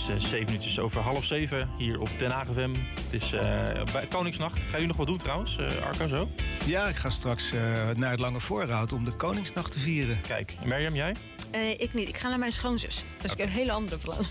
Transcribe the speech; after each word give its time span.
is 0.00 0.08
uh, 0.08 0.28
zeven 0.28 0.44
minuutjes 0.44 0.78
over 0.78 1.00
half 1.00 1.24
zeven 1.24 1.68
hier 1.76 2.00
op 2.00 2.08
Den 2.18 2.30
Haag 2.30 2.46
FM. 2.52 2.70
Het 2.94 3.22
is 3.22 3.32
uh, 3.32 3.40
bij 3.92 4.06
Koningsnacht. 4.08 4.62
Ga 4.62 4.76
je 4.76 4.86
nog 4.86 4.96
wat 4.96 5.06
doen 5.06 5.18
trouwens, 5.18 5.56
uh, 5.60 5.86
Arco, 5.86 6.06
zo? 6.06 6.28
Ja, 6.66 6.88
ik 6.88 6.96
ga 6.96 7.10
straks 7.10 7.52
naar 7.96 8.10
het 8.10 8.20
Lange 8.20 8.40
Voorhout 8.40 8.92
om 8.92 9.04
de 9.04 9.12
Koningsnacht 9.12 9.72
te 9.72 9.78
vieren. 9.78 10.20
Kijk, 10.20 10.52
Mirjam, 10.64 10.94
jij? 10.94 11.16
ik 11.78 11.94
niet. 11.94 12.08
Ik 12.08 12.16
ga 12.16 12.28
naar 12.28 12.38
mijn 12.38 12.52
schoonzus. 12.52 12.94
Dus 12.94 13.04
okay. 13.16 13.32
ik 13.32 13.38
heb 13.38 13.46
een 13.46 13.52
hele 13.52 13.72
andere 13.72 13.96
plannen. 13.96 14.26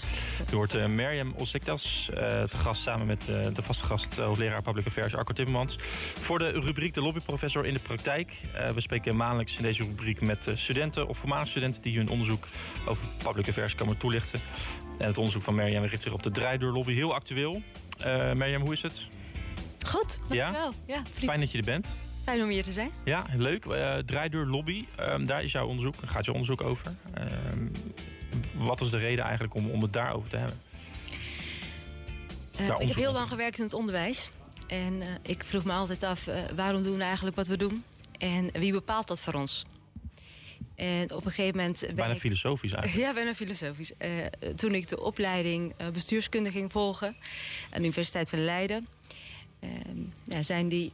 Er 0.49 0.55
wordt 0.55 0.75
uh, 0.75 0.85
Mirjam 0.85 1.34
Osiktas 1.38 2.09
te 2.49 2.57
gast 2.57 2.81
samen 2.81 3.07
met 3.07 3.25
de 3.25 3.61
vaste 3.63 3.83
gast 3.83 4.15
hoogleraar 4.15 4.61
Public 4.61 4.88
Affairs 4.88 5.15
Arco 5.15 5.33
Timmermans. 5.33 5.75
Voor 6.20 6.39
de 6.39 6.49
rubriek 6.49 6.93
De 6.93 7.01
Lobbyprofessor 7.01 7.65
in 7.65 7.73
de 7.73 7.79
Praktijk. 7.79 8.33
we 8.73 8.81
spreken 8.81 9.15
maandelijks 9.15 9.55
in 9.55 9.63
deze 9.63 9.83
rubriek 9.83 10.21
met 10.21 10.39
studenten 10.55 11.07
of 11.07 11.17
voormalige 11.17 11.49
studenten... 11.49 11.81
die 11.81 11.97
hun 11.97 12.09
onderzoek 12.09 12.47
over 12.86 13.05
public 13.23 13.47
affairs 13.47 13.75
komen 13.75 13.97
toelichten. 13.97 14.39
En 15.00 15.07
het 15.07 15.18
onderzoek 15.18 15.43
van 15.43 15.55
Mirjam 15.55 15.84
richt 15.84 16.02
zich 16.04 16.13
op 16.13 16.23
de 16.23 16.31
draaideurlobby. 16.31 16.93
Heel 16.93 17.13
actueel. 17.13 17.62
Uh, 18.05 18.31
Mirjam, 18.34 18.62
hoe 18.62 18.73
is 18.73 18.81
het? 18.81 19.08
Goed, 19.85 20.17
dankjewel. 20.17 20.73
Ja? 20.85 20.95
ja 20.95 21.03
Fijn 21.13 21.39
dat 21.39 21.52
je 21.52 21.58
er 21.58 21.63
bent. 21.63 21.95
Fijn 22.23 22.41
om 22.41 22.49
hier 22.49 22.63
te 22.63 22.72
zijn. 22.72 22.91
Ja, 23.03 23.25
leuk. 23.35 23.66
Uh, 23.66 23.98
draaideurlobby, 23.98 24.85
um, 24.99 25.25
daar 25.25 25.44
is 25.44 25.52
jouw 25.52 25.67
onderzoek, 25.67 25.95
gaat 26.05 26.25
je 26.25 26.31
onderzoek 26.31 26.62
over. 26.62 26.95
Uh, 27.17 27.23
wat 28.55 28.80
was 28.80 28.91
de 28.91 28.98
reden 28.98 29.23
eigenlijk 29.23 29.53
om, 29.53 29.70
om 29.70 29.81
het 29.81 29.94
daarover 29.94 30.30
te 30.30 30.38
hebben? 30.38 30.62
Uh, 32.59 32.67
ik 32.80 32.88
heb 32.88 32.97
heel 32.97 33.13
lang 33.13 33.27
gewerkt 33.27 33.58
in 33.58 33.63
het 33.63 33.73
onderwijs. 33.73 34.31
En 34.67 35.02
ik 35.22 35.44
vroeg 35.44 35.63
me 35.63 35.72
altijd 35.72 36.03
af, 36.03 36.27
waarom 36.55 36.84
doen 36.84 36.97
we 36.97 37.03
eigenlijk 37.03 37.36
wat 37.36 37.47
we 37.47 37.58
doen? 37.58 37.84
En 38.17 38.50
wie 38.52 38.72
bepaalt 38.72 39.08
dat 39.08 39.22
voor 39.22 39.34
ons? 39.34 39.66
En 40.79 41.13
op 41.13 41.25
een 41.25 41.31
gegeven 41.31 41.57
moment... 41.57 41.85
Bijna 41.95 42.13
ik, 42.13 42.19
filosofisch 42.19 42.73
eigenlijk. 42.73 43.03
Ja, 43.07 43.13
bijna 43.13 43.35
filosofisch. 43.35 43.91
Uh, 43.99 44.25
toen 44.55 44.73
ik 44.73 44.88
de 44.88 45.02
opleiding 45.02 45.73
uh, 45.81 45.88
bestuurskunde 45.88 46.49
ging 46.49 46.71
volgen... 46.71 47.07
aan 47.07 47.77
de 47.77 47.79
Universiteit 47.79 48.29
van 48.29 48.43
Leiden... 48.43 48.88
Uh, 49.63 49.69
ja, 50.23 50.44
zijn 50.44 50.69
die, 50.69 50.91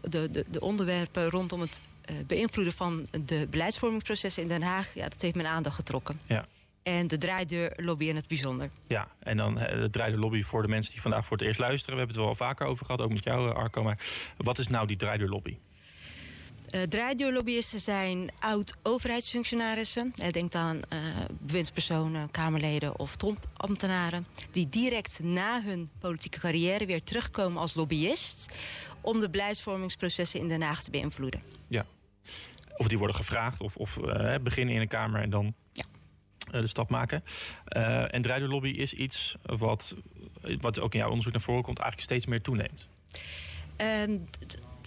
de, 0.00 0.30
de, 0.30 0.44
de, 0.50 0.60
onderwerpen 0.60 1.30
rondom 1.30 1.60
het 1.60 1.80
beïnvloeden 2.26 2.74
van 2.74 3.06
de 3.24 3.46
beleidsvormingsprocessen 3.50 4.42
in 4.42 4.48
Den 4.48 4.62
Haag... 4.62 4.94
Ja, 4.94 5.08
dat 5.08 5.22
heeft 5.22 5.34
mijn 5.34 5.48
aandacht 5.48 5.74
getrokken. 5.74 6.20
Ja. 6.26 6.46
En 6.82 7.06
de 7.06 7.18
draaideurlobby 7.18 8.04
in 8.04 8.16
het 8.16 8.28
bijzonder. 8.28 8.70
Ja, 8.86 9.08
en 9.18 9.36
dan 9.36 9.54
de 9.54 9.88
draaideurlobby 9.90 10.42
voor 10.42 10.62
de 10.62 10.68
mensen 10.68 10.92
die 10.92 11.00
vandaag 11.00 11.26
voor 11.26 11.36
het 11.36 11.46
eerst 11.46 11.58
luisteren. 11.58 11.94
We 11.94 11.98
hebben 12.00 12.16
het 12.16 12.24
wel 12.24 12.48
vaker 12.48 12.66
over 12.66 12.86
gehad, 12.86 13.00
ook 13.00 13.12
met 13.12 13.24
jou 13.24 13.54
Arco. 13.54 13.82
Maar 13.82 13.98
wat 14.36 14.58
is 14.58 14.68
nou 14.68 14.86
die 14.86 14.96
draaideurlobby? 14.96 15.56
Uh, 16.74 16.82
draaideurlobbyisten 16.82 17.80
zijn 17.80 18.30
oud-overheidsfunctionarissen. 18.38 20.12
denk 20.30 20.54
aan 20.54 20.76
uh, 20.76 20.98
bewindspersonen, 21.40 22.30
Kamerleden 22.30 22.98
of 22.98 23.16
topambtenaren... 23.16 24.26
die 24.50 24.68
direct 24.68 25.20
na 25.22 25.62
hun 25.62 25.88
politieke 25.98 26.38
carrière 26.38 26.86
weer 26.86 27.02
terugkomen 27.02 27.60
als 27.60 27.74
lobbyist... 27.74 28.52
om 29.00 29.20
de 29.20 29.30
beleidsvormingsprocessen 29.30 30.40
in 30.40 30.48
Den 30.48 30.62
Haag 30.62 30.82
te 30.82 30.90
beïnvloeden. 30.90 31.42
Ja, 31.68 31.86
of 32.76 32.88
die 32.88 32.98
worden 32.98 33.16
gevraagd 33.16 33.60
of, 33.60 33.76
of 33.76 33.96
uh, 33.96 34.34
beginnen 34.42 34.74
in 34.74 34.80
een 34.80 34.88
Kamer 34.88 35.22
en 35.22 35.30
dan... 35.30 35.54
Ja 35.72 35.84
de 36.50 36.66
stap 36.66 36.90
maken. 36.90 37.24
Uh, 37.76 38.14
en 38.14 38.22
draaideurlobby 38.22 38.68
is 38.68 38.92
iets 38.92 39.36
wat, 39.42 39.94
wat 40.60 40.80
ook 40.80 40.92
in 40.92 40.98
jouw 40.98 41.08
onderzoek 41.08 41.32
naar 41.32 41.42
voren 41.42 41.62
komt, 41.62 41.78
eigenlijk 41.78 42.10
steeds 42.10 42.26
meer 42.26 42.42
toeneemt. 42.42 42.86
Uh, 43.78 44.20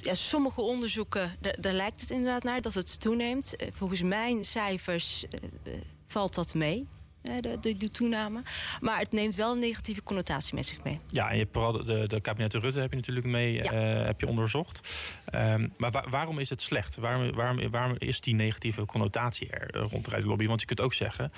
ja, 0.03 0.13
sommige 0.13 0.61
onderzoeken, 0.61 1.37
daar, 1.59 1.73
lijkt 1.73 2.01
het 2.01 2.09
inderdaad 2.09 2.43
naar 2.43 2.61
dat 2.61 2.73
het 2.73 2.99
toeneemt. 2.99 3.55
Eh, 3.55 3.67
volgens 3.71 4.01
mijn 4.01 4.45
cijfers 4.45 5.23
uh, 5.23 5.73
valt 6.07 6.35
dat 6.35 6.53
mee 6.53 6.87
de, 7.21 7.57
de, 7.61 7.77
de, 7.77 7.89
toename. 7.89 8.41
Maar 8.79 8.99
het 8.99 9.11
neemt 9.11 9.35
wel 9.35 9.51
een 9.51 9.59
negatieve 9.59 10.03
connotatie 10.03 10.55
met 10.55 10.65
zich 10.65 10.83
mee. 10.83 10.99
Ja, 11.07 11.27
en 11.27 11.33
je 11.33 11.41
hebt 11.41 11.53
vooral 11.53 11.71
de, 11.71 12.07
de 12.07 12.21
kabinetten 12.21 12.61
Rutte 12.61 12.79
heb 12.79 12.89
je 12.89 12.95
natuurlijk 12.95 13.25
mee 13.25 13.53
ja. 13.53 13.99
uh, 13.99 14.05
heb 14.05 14.19
je 14.19 14.27
onderzocht. 14.27 14.89
Um, 15.35 15.73
maar 15.77 15.91
wa 15.91 16.05
waarom 16.09 16.39
is 16.39 16.49
het 16.49 16.61
slecht? 16.61 16.95
Waarom, 16.95 17.31
waarom, 17.31 17.69
waarom 17.69 17.95
is 17.97 18.21
die 18.21 18.35
negatieve 18.35 18.85
connotatie 18.85 19.49
er 19.49 19.77
rond 19.77 20.09
de 20.09 20.25
lobby? 20.25 20.47
Want 20.47 20.59
je 20.59 20.65
kunt 20.65 20.81
ook 20.81 20.93
zeggen, 20.93 21.31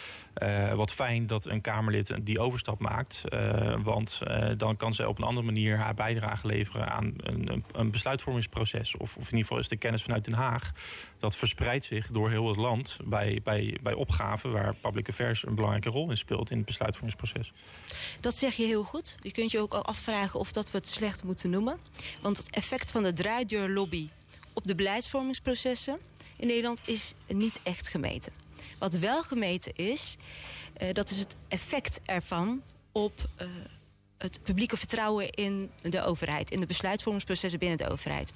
uh, 0.44 0.74
wat 0.74 0.94
fijn 0.94 1.28
dat 1.28 1.46
een 1.46 1.62
Kamerlid 1.62 2.16
die 2.22 2.40
overstap 2.40 2.80
maakt. 2.80 3.24
Uh, 3.30 3.76
want 3.84 4.22
dan 4.58 4.78
kan 4.78 4.94
ze 4.94 5.08
op 5.08 5.18
een 5.18 5.24
andere 5.24 5.46
manier 5.46 5.78
haar 5.78 5.94
bijdrage 5.94 6.48
leveren 6.48 6.92
aan 6.92 7.14
een, 7.18 7.64
een 7.72 7.92
besluitvormingsproces. 7.92 8.98
Of, 8.98 9.16
of 9.16 9.24
in 9.24 9.32
ieder 9.32 9.40
geval 9.40 9.58
is 9.58 9.68
de 9.68 9.78
kennis 9.78 10.04
vanuit 10.04 10.26
Den 10.26 10.34
Haag. 10.34 10.72
Dat 11.24 11.36
verspreidt 11.36 11.86
zich 11.86 12.08
door 12.08 12.30
heel 12.30 12.48
het 12.48 12.58
land 12.58 12.98
bij, 13.04 13.40
bij, 13.44 13.78
bij 13.82 13.94
opgaven 13.94 14.52
waar 14.52 14.76
public 14.76 15.10
affairs 15.10 15.46
een 15.46 15.56
belangrijk 15.56 15.84
belangrijke 15.84 15.90
rol 15.90 16.10
in 16.10 16.18
speelt 16.18 16.52
in 16.52 16.58
het 16.58 16.66
besluitvormingsproces. 16.66 17.54
Dat 18.20 18.36
zeg 18.36 18.56
je 18.56 18.66
heel 18.66 18.84
goed. 18.84 19.18
Je 19.20 19.32
kunt 19.32 19.52
je 19.52 19.60
ook 19.60 19.74
afvragen 19.74 20.40
of 20.40 20.52
dat 20.52 20.72
we 20.72 20.78
het 20.78 20.88
slecht 20.88 21.24
moeten 21.24 21.50
noemen. 21.50 21.80
Want 22.22 22.38
het 22.38 22.50
effect 22.50 22.92
van 22.92 23.04
de 23.04 23.14
draaideurlobby 23.14 24.10
op 24.54 24.68
de 24.68 24.76
beleidsvormingsprocessen 24.76 25.98
in 26.38 26.48
Nederland 26.48 26.80
is 26.86 27.14
niet 27.28 27.60
echt 27.64 27.88
gemeten. 27.88 28.34
Wat 28.78 28.94
wel 28.94 29.24
gemeten 29.24 29.76
is, 29.76 30.18
uh, 30.82 30.92
dat 30.92 31.10
is 31.10 31.20
het 31.20 31.36
effect 31.48 32.00
ervan 32.06 32.62
op 32.92 33.30
uh, 33.42 33.48
het 34.18 34.40
publieke 34.44 34.78
vertrouwen 34.78 35.30
in 35.30 35.72
de 35.82 36.04
overheid, 36.04 36.52
in 36.52 36.60
de 36.60 36.66
besluitvormingsprocessen 36.66 37.60
binnen 37.60 37.78
de 37.78 37.90
overheid. 37.90 38.34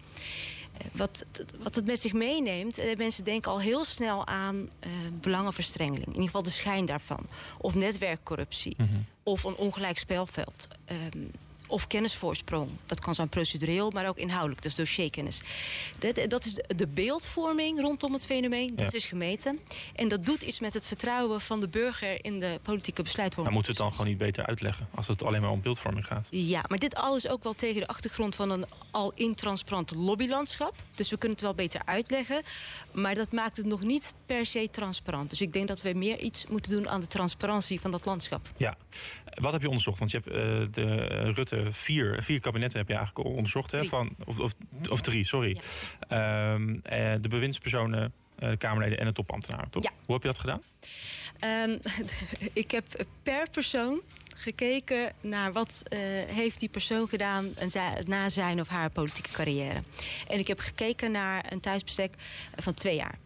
Wat, 0.91 1.25
wat 1.63 1.75
het 1.75 1.85
met 1.85 2.00
zich 2.00 2.13
meeneemt, 2.13 2.78
eh, 2.78 2.97
mensen 2.97 3.23
denken 3.23 3.51
al 3.51 3.59
heel 3.59 3.85
snel 3.85 4.28
aan 4.28 4.55
uh, 4.55 4.91
belangenverstrengeling. 5.22 6.05
In 6.05 6.11
ieder 6.11 6.25
geval 6.25 6.44
de 6.44 6.50
schijn 6.50 6.85
daarvan. 6.85 7.25
Of 7.57 7.75
netwerkcorruptie. 7.75 8.75
Mm 8.78 8.88
-hmm. 8.88 9.05
Of 9.23 9.44
een 9.44 9.55
ongelijk 9.55 9.97
speelveld. 9.97 10.67
Um, 11.13 11.31
of 11.67 11.88
kennisvoorsprong. 11.88 12.69
Dat 12.85 13.00
kan 13.00 13.16
zijn 13.16 13.29
procedureel, 13.29 13.91
maar 13.91 14.07
ook 14.07 14.17
inhoudelijk. 14.17 14.61
Dus 14.61 14.75
dossierkennis. 14.75 15.41
Dat, 16.00 16.29
dat 16.29 16.45
is 16.45 16.53
de 16.75 16.88
beeldvorming 16.88 17.79
rondom 17.79 18.13
het 18.13 18.25
fenomeen. 18.25 18.75
Dat 18.75 18.94
is 18.94 19.05
gemeten. 19.05 19.59
En 19.95 20.07
dat 20.07 20.25
doet 20.25 20.41
iets 20.41 20.59
met 20.59 20.73
het 20.73 20.85
vertrouwen 20.85 21.41
van 21.41 21.59
de 21.59 21.67
burger 21.67 22.25
in 22.25 22.39
de 22.39 22.59
politieke 22.63 23.01
besluitvorming. 23.01 23.55
Maar 23.55 23.63
moeten 23.63 23.83
we 23.83 23.83
het 23.83 23.97
dan 23.97 24.05
gewoon 24.05 24.17
niet 24.17 24.35
beter 24.35 24.45
uitleggen? 24.45 24.88
Als 24.95 25.07
het 25.07 25.23
alleen 25.23 25.41
maar 25.41 25.51
om 25.51 25.61
beeldvorming 25.61 26.05
gaat. 26.05 26.28
Ja, 26.31 26.63
maar 26.67 26.79
dit 26.79 26.95
alles 26.95 27.28
ook 27.28 27.44
wel 27.44 27.53
tegen 27.53 27.81
de 27.81 27.88
achtergrond 27.88 28.35
van 28.35 28.49
een 28.49 28.66
al 28.91 29.11
intransparant 29.16 29.91
lobbylandschap. 29.91 30.75
Dus 30.94 31.09
we 31.09 31.17
kunnen 31.17 31.38
het 31.38 31.45
wel 31.45 31.55
beter 31.55 31.81
uitleggen. 31.85 32.41
Maar 32.91 33.16
dat 33.16 33.31
maakt 33.31 33.57
het 33.57 33.66
nog 33.66 33.84
niet 33.84 34.13
per 34.25 34.45
se 34.45 34.69
transparant. 34.72 35.29
Dus 35.29 35.41
ik 35.41 35.53
denk 35.53 35.67
dat 35.67 35.81
we 35.81 35.94
meer 35.94 36.19
iets 36.19 36.45
moeten 36.47 36.72
doen 36.72 36.89
aan 36.89 36.99
de 36.99 37.07
transparantie 37.07 37.81
van 37.81 37.91
dat 37.91 38.05
landschap. 38.05 38.47
Ja. 38.57 38.78
Wat 39.42 39.52
heb 39.52 39.62
je 39.62 39.68
onderzocht? 39.68 40.00
Want 40.00 40.12
je 40.12 40.22
hebt 40.24 40.36
uh, 40.36 40.68
de 40.72 41.06
Rutte 41.31 41.68
vier, 41.72 42.24
vier 42.24 42.40
kabinetten 42.40 42.80
heb 42.80 42.88
je 42.88 42.96
eigenlijk 42.96 43.28
onderzocht. 43.28 43.72
Hè, 43.72 43.84
van, 43.84 44.16
of, 44.25 44.40
of, 44.40 44.53
of 44.90 45.02
drie, 45.02 45.25
sorry. 45.25 45.58
Ja. 46.09 46.53
Um, 46.53 46.81
de 47.22 47.28
bewindspersonen, 47.30 48.14
eh, 48.36 48.50
de 48.50 48.58
Kamerleden 48.58 49.00
en 49.00 49.06
de 49.06 49.14
topambtenaren. 49.14 49.70
Toch? 49.70 49.84
Ja. 49.84 49.92
Hoe 50.06 50.14
heb 50.14 50.24
je 50.24 50.30
dat 50.30 50.40
gedaan? 50.40 50.62
Um, 51.70 51.80
ik 52.64 52.72
heb 52.72 53.06
per 53.24 53.50
persoon 53.50 54.02
gekeken 54.36 55.14
naar 55.22 55.52
wat 55.52 55.84
uh, 55.90 56.00
heeft 56.28 56.59
die 56.59 56.70
persoon 56.70 57.08
gedaan 57.08 57.53
na 58.06 58.30
zijn 58.30 58.59
of 58.59 58.68
haar 58.68 58.90
politieke 58.90 59.31
carrière. 59.31 59.84
En 60.28 60.40
ik 60.40 60.47
heb 60.47 60.59
gekeken 60.59 61.12
naar 61.12 61.46
een 61.50 61.59
thuisbestek 61.59 62.14
van 62.56 62.74
twee 62.74 62.96
jaar. 62.96 63.18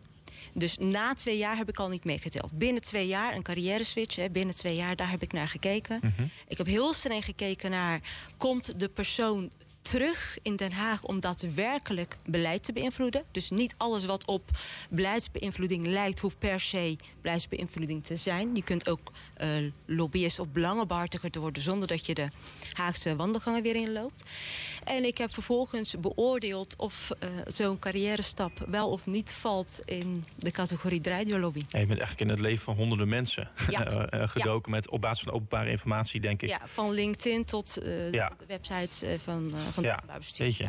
Dus 0.54 0.78
na 0.78 1.14
twee 1.14 1.38
jaar 1.38 1.58
heb 1.58 1.70
ik 1.70 1.78
al 1.78 1.90
niet 1.90 2.06
meegeteld. 2.06 2.58
Binnen 2.58 2.82
twee 2.82 3.08
jaar, 3.08 3.36
een 3.36 3.42
carrière 3.42 3.84
switch, 3.84 4.16
hè, 4.16 4.30
binnen 4.30 4.56
twee 4.56 4.76
jaar, 4.76 4.96
daar 4.96 5.10
heb 5.10 5.22
ik 5.22 5.34
naar 5.34 5.48
gekeken. 5.48 6.00
Mm 6.02 6.14
-hmm. 6.16 6.30
Ik 6.48 6.58
heb 6.58 6.68
heel 6.68 6.94
streng 6.94 7.26
gekeken 7.26 7.72
naar, 7.72 8.02
komt 8.38 8.80
de 8.80 8.90
persoon 8.90 9.52
terug 9.82 10.38
in 10.42 10.56
Den 10.56 10.72
Haag 10.72 11.04
om 11.04 11.20
daadwerkelijk 11.20 12.18
beleid 12.26 12.64
te 12.64 12.74
beïnvloeden. 12.74 13.24
Dus 13.32 13.50
niet 13.50 13.76
alles 13.78 14.06
wat 14.06 14.26
op 14.26 14.50
beleidsbeïnvloeding 14.90 15.88
lijkt... 15.88 16.20
hoeft 16.20 16.40
per 16.40 16.60
se 16.60 16.96
beleidsbeïnvloeding 17.22 18.04
te 18.04 18.16
zijn. 18.16 18.56
Je 18.56 18.64
kunt 18.64 18.90
ook 18.90 19.12
uh, 19.42 19.72
lobbyist 19.86 20.40
of 20.40 20.48
belangenbehartiger 20.48 21.40
worden... 21.40 21.64
zonder 21.64 21.88
dat 21.88 22.06
je 22.06 22.14
de 22.14 22.28
Haagse 22.72 23.16
wandelgangen 23.16 23.64
weer 23.64 23.76
inloopt. 23.76 24.24
En 24.84 25.06
ik 25.06 25.18
heb 25.18 25.34
vervolgens 25.34 26.00
beoordeeld 26.00 26.76
of 26.78 27.10
uh, 27.24 27.30
zo'n 27.48 27.80
carrière 27.80 28.22
stap... 28.22 28.52
wel 28.68 28.90
of 28.90 29.06
niet 29.06 29.32
valt 29.32 29.80
in 29.86 30.24
de 30.36 30.52
categorie 30.52 31.02
draaideurlobby. 31.02 31.64
Ja, 31.70 31.80
je 31.80 31.86
bent 31.86 32.00
eigenlijk 32.00 32.22
in 32.22 32.30
het 32.30 32.40
leven 32.40 32.64
van 32.64 32.76
honderden 32.76 33.08
mensen 33.08 33.50
ja. 33.70 34.10
uh, 34.14 34.28
gedoken... 34.36 34.72
Ja. 34.72 34.78
met 34.78 34.90
op 34.90 35.02
basis 35.02 35.24
van 35.24 35.34
openbare 35.34 35.70
informatie, 35.70 36.22
denk 36.22 36.42
ik. 36.42 36.50
Ja, 36.50 36.60
van 36.64 36.92
LinkedIn 36.92 37.46
tot 37.46 37.74
de 37.74 38.30
websites 38.48 39.04
van 39.24 39.54
van 39.72 39.84
ja, 39.84 40.04
weet 40.38 40.58
je. 40.58 40.64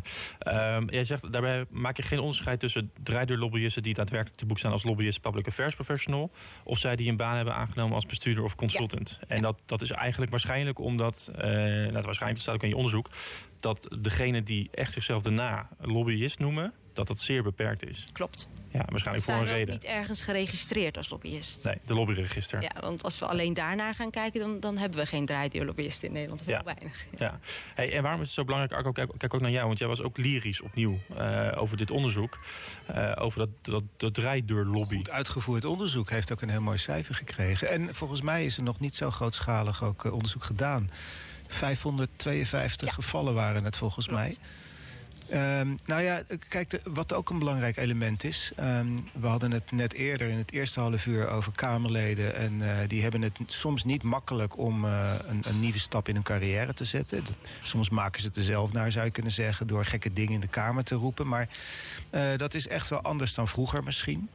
Um, 0.75 0.91
jij 0.91 1.05
zegt, 1.05 1.33
daarbij 1.33 1.65
maak 1.71 1.97
je 1.97 2.03
geen 2.03 2.19
onderscheid 2.19 2.61
tussen 2.61 2.91
draaideurlobbyisten... 3.03 3.83
die 3.83 3.95
daadwerkelijk 3.95 4.39
te 4.39 4.47
boek 4.47 4.59
staan 4.59 4.73
als 4.73 4.83
lobbyist 4.83 5.21
public 5.21 5.47
affairs 5.47 5.75
professional... 5.75 6.31
of 6.65 6.79
zij 6.79 6.97
die 6.97 7.09
een 7.09 7.17
baan 7.17 7.37
hebben 7.37 7.55
aangenomen 7.55 7.95
als 7.95 8.07
bestuurder 8.07 8.45
of 8.45 8.55
consultant. 8.55 9.19
Ja. 9.21 9.29
En 9.29 9.37
ja. 9.37 9.43
Dat, 9.43 9.63
dat 9.67 9.81
is 9.81 9.91
eigenlijk 9.91 10.31
waarschijnlijk 10.31 10.79
omdat... 10.79 11.31
Uh, 11.35 11.43
nou, 11.43 11.93
waarschijnlijk 11.93 12.41
staat 12.41 12.55
ook 12.55 12.63
in 12.63 12.69
je 12.69 12.77
onderzoek... 12.77 13.09
dat 13.61 13.97
degene 14.01 14.43
die 14.43 14.69
echt 14.73 14.93
zichzelf 14.93 15.23
daarna 15.23 15.69
lobbyist 15.81 16.39
noemen... 16.39 16.73
dat 16.93 17.07
dat 17.07 17.21
zeer 17.21 17.43
beperkt 17.43 17.87
is. 17.89 18.05
Klopt. 18.13 18.49
Ja, 18.69 18.85
waarschijnlijk 18.89 19.25
voor 19.27 19.35
een 19.35 19.41
ook 19.41 19.47
reden. 19.47 19.75
niet 19.75 19.85
ergens 19.85 20.23
geregistreerd 20.23 20.97
als 20.97 21.09
lobbyist. 21.11 21.65
Nee, 21.65 21.79
de 21.87 21.95
lobbyregister. 21.95 22.63
Ja, 22.63 22.71
want 22.81 23.03
als 23.03 23.19
we 23.19 23.27
alleen 23.27 23.55
daarnaar 23.55 23.95
gaan 23.95 24.11
kijken, 24.11 24.41
dan, 24.41 24.61
dan 24.61 24.79
hebben 24.79 24.99
we 24.99 25.07
geen 25.07 25.27
draaideurlobbyisten 25.27 26.07
in 26.09 26.15
Nederland. 26.15 26.41
Of 26.41 26.47
Ja. 26.47 26.63
weinig. 26.65 27.07
Ja. 27.19 27.39
Hey, 27.75 27.93
en 27.93 28.03
waarom 28.03 28.21
is 28.21 28.27
het 28.27 28.35
zo 28.37 28.45
belangrijk, 28.45 28.75
Arco, 28.75 28.93
kijk, 28.93 29.11
kijk 29.19 29.35
ook 29.35 29.41
naar 29.41 29.51
jou, 29.51 29.67
want 29.67 29.79
jij 29.79 29.89
was 29.89 30.01
ook 30.03 30.17
lyrisch 30.19 30.61
opnieuw 30.61 30.99
eh, 31.17 31.49
over 31.57 31.77
dit 31.77 31.91
onderzoek. 31.91 32.39
eh, 32.87 33.13
over 33.19 33.39
dat, 33.39 33.49
dat, 33.63 33.83
dat 33.97 34.15
draaideurlobby. 34.15 34.97
Goed 34.97 35.11
uitgevoerd 35.11 35.65
onderzoek 35.65 36.11
heeft 36.11 36.33
ook 36.33 36.41
een 36.43 36.51
heel 36.51 36.61
mooi 36.61 36.79
cijfer 36.79 37.15
gekregen. 37.15 37.71
En 37.71 37.95
volgens 37.95 38.21
mij 38.23 38.45
is 38.45 38.57
er 38.57 38.63
nog 38.63 38.81
niet 38.81 38.95
zo 38.95 39.11
grootschalig 39.11 39.85
ook 39.85 40.05
eh, 40.05 40.13
onderzoek 40.13 40.45
gedaan. 40.45 40.91
552 41.47 42.89
Ja. 42.89 42.95
gevallen 42.95 43.35
waren 43.35 43.65
het 43.65 43.77
volgens 43.77 44.07
Klopt. 44.07 44.21
mij. 44.23 44.37
Ehm, 45.33 45.75
nou 45.85 46.03
ja, 46.03 46.23
kijk, 46.49 46.81
wat 46.85 47.13
ook 47.13 47.31
een 47.31 47.39
belangrijk 47.39 47.77
element 47.77 48.25
is. 48.25 48.53
ehm, 48.57 48.87
we 49.13 49.27
hadden 49.27 49.51
het 49.51 49.71
net 49.71 49.93
eerder 49.93 50.29
in 50.29 50.37
het 50.37 50.53
eerste 50.53 50.81
half 50.81 51.07
uur 51.07 51.29
over 51.29 51.53
Kamerleden. 51.53 52.35
En 52.35 52.63
eh, 52.63 52.89
die 52.89 53.03
hebben 53.03 53.23
het 53.23 53.39
soms 53.47 53.85
niet 53.85 54.03
makkelijk 54.03 54.59
om 54.59 54.85
eh, 54.85 55.15
een, 55.27 55.43
een 55.45 55.61
nieuwe 55.61 55.79
stap 55.79 56.09
in 56.09 56.15
hun 56.15 56.23
carrière 56.23 56.75
te 56.75 56.85
zetten. 56.85 57.25
Soms 57.63 57.91
maken 57.91 58.21
ze 58.21 58.27
het 58.27 58.37
er 58.37 58.43
zelf 58.43 58.73
naar, 58.73 58.93
zou 58.93 59.05
je 59.05 59.11
kunnen 59.11 59.33
zeggen, 59.33 59.67
door 59.67 59.85
gekke 59.85 60.13
dingen 60.13 60.33
in 60.33 60.41
de 60.41 60.49
Kamer 60.49 60.85
te 60.85 60.95
roepen. 60.95 61.29
Maar 61.29 61.49
eh, 62.11 62.23
dat 62.37 62.55
is 62.55 62.69
echt 62.69 62.89
wel 62.89 63.01
anders 63.01 63.35
dan 63.35 63.49
vroeger 63.49 63.83
misschien. 63.83 64.29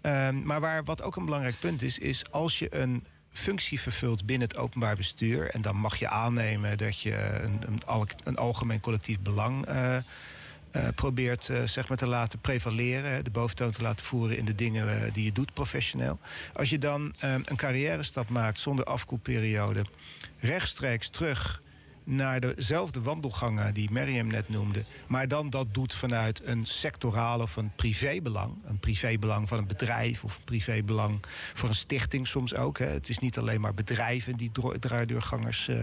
Ehm, 0.00 0.42
maar 0.42 0.60
waar, 0.60 0.84
wat 0.84 1.02
ook 1.02 1.16
een 1.16 1.24
belangrijk 1.24 1.58
punt 1.60 1.82
is, 1.82 1.98
is 1.98 2.30
als 2.30 2.58
je 2.58 2.76
een 2.76 3.04
functie 3.32 3.80
vervult 3.80 4.26
binnen 4.26 4.48
het 4.48 4.56
openbaar 4.56 4.96
bestuur... 4.96 5.50
en 5.50 5.62
dan 5.62 5.76
mag 5.76 5.96
je 5.96 6.08
aannemen 6.08 6.78
dat 6.78 7.00
je 7.00 7.14
een, 7.42 7.60
een, 7.66 7.80
al- 7.86 8.06
een 8.24 8.36
algemeen 8.36 8.80
collectief 8.80 9.20
belang... 9.20 9.66
eh, 9.66 9.96
eh, 9.96 10.02
probeert 10.94 11.48
eh, 11.48 11.62
zeg 11.62 11.88
maar 11.88 11.96
te 11.96 12.06
laten 12.06 12.38
prevaleren, 12.38 13.24
de 13.24 13.30
boventoon 13.30 13.70
te 13.70 13.82
laten 13.82 14.06
voeren 14.06 14.36
in 14.36 14.44
de 14.44 14.54
dingen 14.54 15.12
die 15.12 15.24
je 15.24 15.32
doet 15.32 15.54
professioneel. 15.54 16.18
Als 16.54 16.70
je 16.70 16.78
dan 16.78 17.14
een 17.20 17.56
carrière 17.56 18.02
stap 18.02 18.28
maakt 18.28 18.58
zonder 18.58 18.84
afkoelperiode, 18.84 19.84
rechtstreeks 20.38 21.08
terug 21.08 21.62
naar 22.04 22.40
dezelfde 22.40 23.02
wandelgangen 23.02 23.74
die 23.74 23.90
Merriam 23.90 24.26
net 24.26 24.48
noemde, 24.48 24.84
maar 25.06 25.28
dan 25.28 25.50
dat 25.50 25.74
doet 25.74 25.94
vanuit 25.94 26.40
een 26.44 26.66
sectoraal 26.66 27.40
of 27.40 27.56
een 27.56 27.72
privébelang, 27.76 28.54
een 28.64 28.78
privébelang 28.78 29.48
van 29.48 29.58
een 29.58 29.66
bedrijf 29.66 30.24
of 30.24 30.36
een 30.36 30.44
privébelang 30.44 31.20
voor 31.54 31.68
een 31.68 31.74
stichting 31.74 32.26
soms 32.26 32.54
ook. 32.54 32.78
Hè. 32.78 32.86
Het 32.86 33.08
is 33.08 33.18
niet 33.18 33.38
alleen 33.38 33.60
maar 33.60 33.74
bedrijven 33.74 34.36
die 34.36 34.50
draaideurgangers 34.80 35.68
eh, 35.68 35.76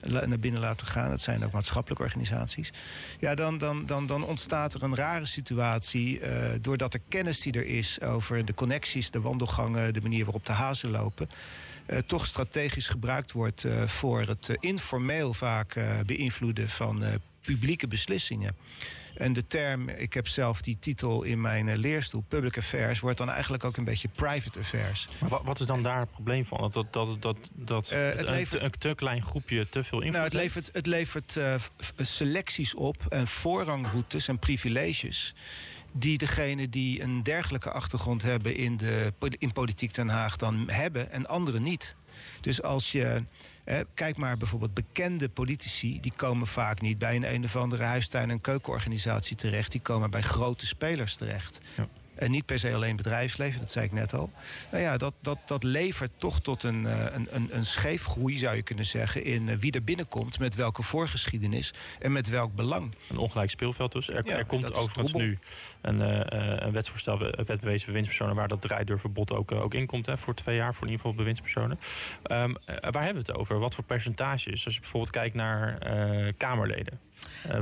naar 0.00 0.38
binnen 0.38 0.60
laten 0.60 0.86
gaan. 0.86 1.10
Het 1.10 1.20
zijn 1.20 1.44
ook 1.44 1.52
maatschappelijke 1.52 2.04
organisaties. 2.04 2.72
Ja, 3.20 3.34
dan, 3.34 3.58
dan, 3.58 3.86
dan, 3.86 4.06
dan 4.06 4.24
ontstaat 4.26 4.74
er 4.74 4.82
een 4.82 4.94
rare 4.94 5.26
situatie. 5.26 6.20
eh, 6.20 6.50
doordat 6.60 6.92
de 6.92 7.00
kennis 7.08 7.40
die 7.40 7.52
er 7.52 7.66
is 7.66 8.00
over 8.00 8.44
de 8.44 8.54
connecties, 8.54 9.10
de 9.10 9.20
wandelgangen, 9.20 9.92
de 9.92 10.00
manier 10.02 10.24
waarop 10.24 10.46
de 10.46 10.52
hazen 10.52 10.90
lopen. 10.90 11.28
eh, 11.86 11.98
toch 11.98 12.26
strategisch 12.26 12.88
gebruikt 12.88 13.32
wordt 13.32 13.64
voor 13.86 14.20
het 14.20 14.56
informeel 14.60 15.32
vaak 15.34 15.53
eh, 15.62 16.00
beïnvloeden 16.06 16.68
van 16.68 17.04
eh, 17.04 17.14
publieke 17.40 17.86
beslissingen. 17.88 18.56
En 19.14 19.32
de 19.32 19.46
term, 19.46 19.88
ik 19.88 20.14
heb 20.14 20.28
zelf 20.28 20.60
die 20.62 20.76
titel 20.80 21.22
in 21.22 21.40
mijn 21.40 21.68
eh, 21.68 21.76
leerstoel, 21.76 22.24
public 22.28 22.58
affairs, 22.58 23.00
wordt 23.00 23.18
dan 23.18 23.30
eigenlijk 23.30 23.64
ook 23.64 23.76
een 23.76 23.84
beetje 23.84 24.08
private 24.08 24.58
affairs. 24.58 25.08
Maar 25.20 25.30
wat, 25.30 25.42
wat 25.44 25.60
is 25.60 25.66
dan 25.66 25.82
daar 25.82 26.00
het 26.00 26.10
probleem 26.10 26.44
van? 26.44 26.58
Dat, 26.60 26.72
dat, 26.72 26.92
dat, 26.92 27.16
dat, 27.20 27.36
dat 27.52 27.90
Eh, 27.90 27.98
het 28.08 28.18
een, 28.18 28.24
levert- 28.24 28.60
te, 28.60 28.64
een 28.66 28.70
te 28.78 28.94
klein 28.94 29.22
groepje 29.22 29.68
te 29.68 29.84
veel 29.84 29.98
invloed 29.98 30.12
Nou, 30.12 30.24
het 30.24 30.32
levert, 30.32 30.70
het 30.72 30.86
levert 30.86 31.38
selecties 31.96 32.74
op 32.74 33.06
en 33.08 33.26
voorrangroutes 33.26 34.28
en 34.28 34.38
privileges. 34.38 35.34
Die 35.92 36.18
degene 36.18 36.68
die 36.68 37.02
een 37.02 37.22
dergelijke 37.22 37.70
achtergrond 37.70 38.22
hebben 38.22 38.56
in, 38.56 38.76
de, 38.76 39.12
in 39.38 39.52
politiek 39.52 39.94
Den 39.94 40.08
Haag 40.08 40.36
dan 40.36 40.70
hebben 40.70 41.10
en 41.10 41.26
anderen 41.26 41.62
niet. 41.62 41.94
Dus 42.40 42.62
als 42.62 42.92
je. 42.92 43.24
Kijk 43.94 44.16
maar 44.16 44.36
bijvoorbeeld 44.36 44.74
bekende 44.74 45.28
politici, 45.28 46.00
die 46.00 46.12
komen 46.16 46.46
vaak 46.46 46.80
niet 46.80 46.98
bij 46.98 47.16
een 47.16 47.34
een 47.34 47.44
of 47.44 47.56
andere 47.56 47.82
huistuin- 47.82 48.30
en 48.30 48.40
keukenorganisatie 48.40 49.36
terecht. 49.36 49.72
Die 49.72 49.80
komen 49.80 50.10
bij 50.10 50.22
grote 50.22 50.66
spelers 50.66 51.16
terecht. 51.16 51.60
Ja. 51.76 51.88
En 52.14 52.30
niet 52.30 52.46
per 52.46 52.58
se 52.58 52.74
alleen 52.74 52.96
bedrijfsleven, 52.96 53.60
dat 53.60 53.70
zei 53.70 53.84
ik 53.84 53.92
net 53.92 54.14
al. 54.14 54.30
Nou 54.70 54.82
ja, 54.82 54.96
dat, 54.96 55.14
dat, 55.20 55.38
dat 55.46 55.62
levert 55.62 56.10
toch 56.16 56.40
tot 56.40 56.62
een, 56.62 56.86
eh, 56.86 57.06
een, 57.12 57.28
een, 57.30 57.48
een 57.52 57.64
scheefgroei, 57.64 58.36
zou 58.36 58.56
je 58.56 58.62
kunnen 58.62 58.84
zeggen... 58.84 59.24
in 59.24 59.48
eh, 59.48 59.56
wie 59.56 59.72
er 59.72 59.84
binnenkomt, 59.84 60.38
met 60.38 60.54
welke 60.54 60.82
voorgeschiedenis 60.82 61.72
en 62.00 62.12
met 62.12 62.28
welk 62.28 62.54
belang. 62.54 62.94
Een 63.10 63.16
ongelijk 63.16 63.50
speelveld 63.50 63.92
dus. 63.92 64.08
Er, 64.08 64.26
Ja, 64.26 64.36
er 64.36 64.44
komt 64.44 64.76
overigens 64.76 65.12
nu 65.12 65.38
een, 65.80 66.00
eh, 66.00 66.66
een 66.66 66.72
wetsvoorstel, 66.72 67.20
een 67.20 67.44
wet 67.44 67.60
bewezen 67.60 67.86
bewindspersonen... 67.86 68.34
waar 68.34 68.48
dat 68.48 68.60
draaideurverbod 68.60 69.32
ook, 69.32 69.52
ook 69.52 69.74
in 69.74 69.86
komt 69.86 70.06
hè, 70.06 70.18
voor 70.18 70.34
twee 70.34 70.56
jaar, 70.56 70.74
voor 70.74 70.86
in 70.86 70.90
ieder 70.90 71.04
geval 71.04 71.16
bewindspersonen. 71.16 71.78
Ehm, 72.22 72.54
eh, 72.64 72.76
waar 72.90 73.04
hebben 73.04 73.24
we 73.24 73.30
het 73.30 73.40
over? 73.40 73.58
Wat 73.58 73.74
voor 73.74 73.84
percentages? 73.84 74.64
Als 74.64 74.74
je 74.74 74.80
bijvoorbeeld 74.80 75.12
kijkt 75.12 75.34
naar 75.34 75.78
Kamerleden... 76.36 77.00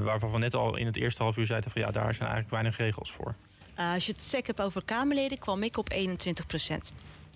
waarvan 0.02 0.31
we 0.32 0.38
net 0.38 0.54
al 0.54 0.76
in 0.76 0.87
het 0.87 0.96
eerste 0.96 1.22
half 1.22 1.37
uur 1.37 1.46
zeiden 1.46 1.70
van 1.70 1.81
ja, 1.81 1.90
daar 1.90 2.14
zijn 2.14 2.28
eigenlijk 2.28 2.50
weinig 2.50 2.76
regels 2.76 3.12
voor. 3.12 3.34
Uh, 3.78 3.92
als 3.92 4.06
je 4.06 4.12
het 4.12 4.22
sec 4.22 4.46
hebt 4.46 4.60
over 4.60 4.84
Kamerleden, 4.84 5.38
kwam 5.38 5.62
ik 5.62 5.76
op 5.76 5.90
21 5.90 6.46
procent. 6.46 6.92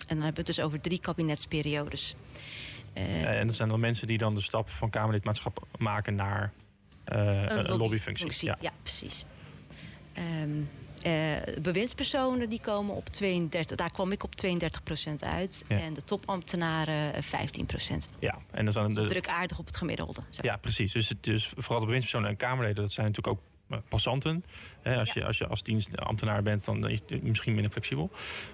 En 0.07 0.15
dan 0.15 0.23
hebben 0.23 0.43
we 0.43 0.47
het 0.47 0.55
dus 0.55 0.59
over 0.59 0.81
drie 0.81 0.99
kabinetsperiodes. 0.99 2.15
Uh, 2.15 2.27
Eh, 2.97 3.39
en 3.39 3.47
dat 3.47 3.55
zijn 3.55 3.69
dan 3.69 3.79
mensen 3.79 4.07
die 4.07 4.17
dan 4.17 4.35
de 4.35 4.41
stap 4.41 4.69
van 4.69 4.89
Kamerlidmaatschap 4.89 5.65
maken 5.77 6.15
naar 6.15 6.51
uh, 7.13 7.41
een, 7.41 7.71
een 7.71 7.77
lobbyfunctie. 7.77 8.25
Functie, 8.25 8.47
ja. 8.47 8.57
ja. 8.61 8.71
precies. 8.83 9.25
Um, 10.43 10.69
uh, 11.05 11.35
bewindspersonen 11.61 12.49
die 12.49 12.61
komen 12.61 12.95
op 12.95 13.09
32, 13.09 13.77
daar 13.77 13.91
kwam 13.91 14.11
ik 14.11 14.23
op 14.23 14.35
32 14.35 14.83
procent 14.83 15.25
uit. 15.25 15.65
Ja. 15.67 15.79
En 15.79 15.93
de 15.93 16.03
topambtenaren 16.03 17.23
15 17.23 17.65
procent. 17.65 18.09
Ja, 18.19 18.37
en 18.51 18.65
dat 18.65 18.73
zijn 18.73 18.93
de... 18.93 19.05
druk 19.05 19.27
aardig 19.27 19.59
op 19.59 19.65
het 19.65 19.77
gemiddelde. 19.77 20.21
Zo. 20.29 20.41
Ja, 20.43 20.57
precies. 20.57 20.91
Dus, 20.91 21.13
dus 21.21 21.51
vooral 21.55 21.79
de 21.79 21.85
bewindspersonen 21.85 22.29
en 22.29 22.37
Kamerleden, 22.37 22.83
dat 22.83 22.91
zijn 22.91 23.07
natuurlijk 23.07 23.37
ook 23.37 23.43
passanten. 23.89 24.43
Hè, 24.81 24.97
als, 24.99 25.13
ja. 25.13 25.21
je, 25.21 25.27
als 25.27 25.37
je 25.37 25.47
als 25.47 25.63
dienstambtenaar 25.63 26.43
bent, 26.43 26.65
dan 26.65 26.89
is 26.89 26.99
het 27.07 27.23
misschien 27.23 27.53
minder 27.53 27.71
flexibel. 27.71 28.09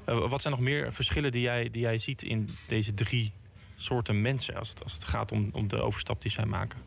Uh, 0.09 0.29
wat 0.29 0.41
zijn 0.41 0.53
nog 0.53 0.63
meer 0.63 0.93
verschillen 0.93 1.31
die 1.31 1.41
jij, 1.41 1.69
die 1.71 1.81
jij 1.81 1.97
ziet 1.97 2.23
in 2.23 2.49
deze 2.67 2.93
drie 2.93 3.31
soorten 3.75 4.21
mensen... 4.21 4.55
als 4.55 4.69
het, 4.69 4.83
als 4.83 4.93
het 4.93 5.03
gaat 5.03 5.31
om, 5.31 5.49
om 5.53 5.67
de 5.67 5.81
overstap 5.81 6.21
die 6.21 6.31
zij 6.31 6.45
maken? 6.45 6.79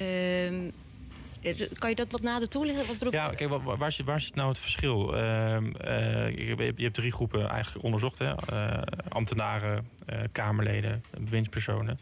Um, 0.00 0.72
kan 1.72 1.90
je 1.90 1.96
dat 1.96 2.10
wat 2.10 2.22
nader 2.22 2.48
toelichten? 2.48 2.86
Wat 2.86 2.98
bedoel... 2.98 3.12
Ja, 3.12 3.28
kijk, 3.28 3.50
waar, 3.50 3.76
waar, 3.76 3.92
zit, 3.92 4.06
waar 4.06 4.20
zit 4.20 4.34
nou 4.34 4.48
het 4.48 4.58
verschil? 4.58 5.14
Uh, 5.14 5.20
uh, 5.20 5.60
je, 6.36 6.72
hebt 6.76 6.94
drie 6.94 7.12
groepen 7.12 7.48
eigenlijk 7.48 7.84
onderzocht. 7.84 8.18
Hè? 8.18 8.34
Ambtenaren, 9.08 9.88
Kamerleden, 10.32 11.02
bewindspersonen. 11.18 11.98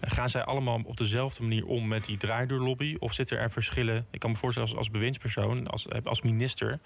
Gaan 0.00 0.28
zij 0.28 0.44
allemaal 0.44 0.80
op 0.84 0.96
dezelfde 0.96 1.42
manier 1.42 1.66
om 1.66 1.88
met 1.88 2.04
die 2.04 2.16
draaideurlobby? 2.16 2.96
Of 2.98 3.12
zitten 3.12 3.38
er 3.38 3.50
verschillen? 3.50 4.06
Ik 4.10 4.20
kan 4.20 4.30
me 4.30 4.36
voorstellen 4.36 4.68
als, 4.68 4.78
als 4.78 4.90
bewindspersoon, 4.90 5.66
als, 5.66 5.86
als 6.04 6.22
minister... 6.22 6.80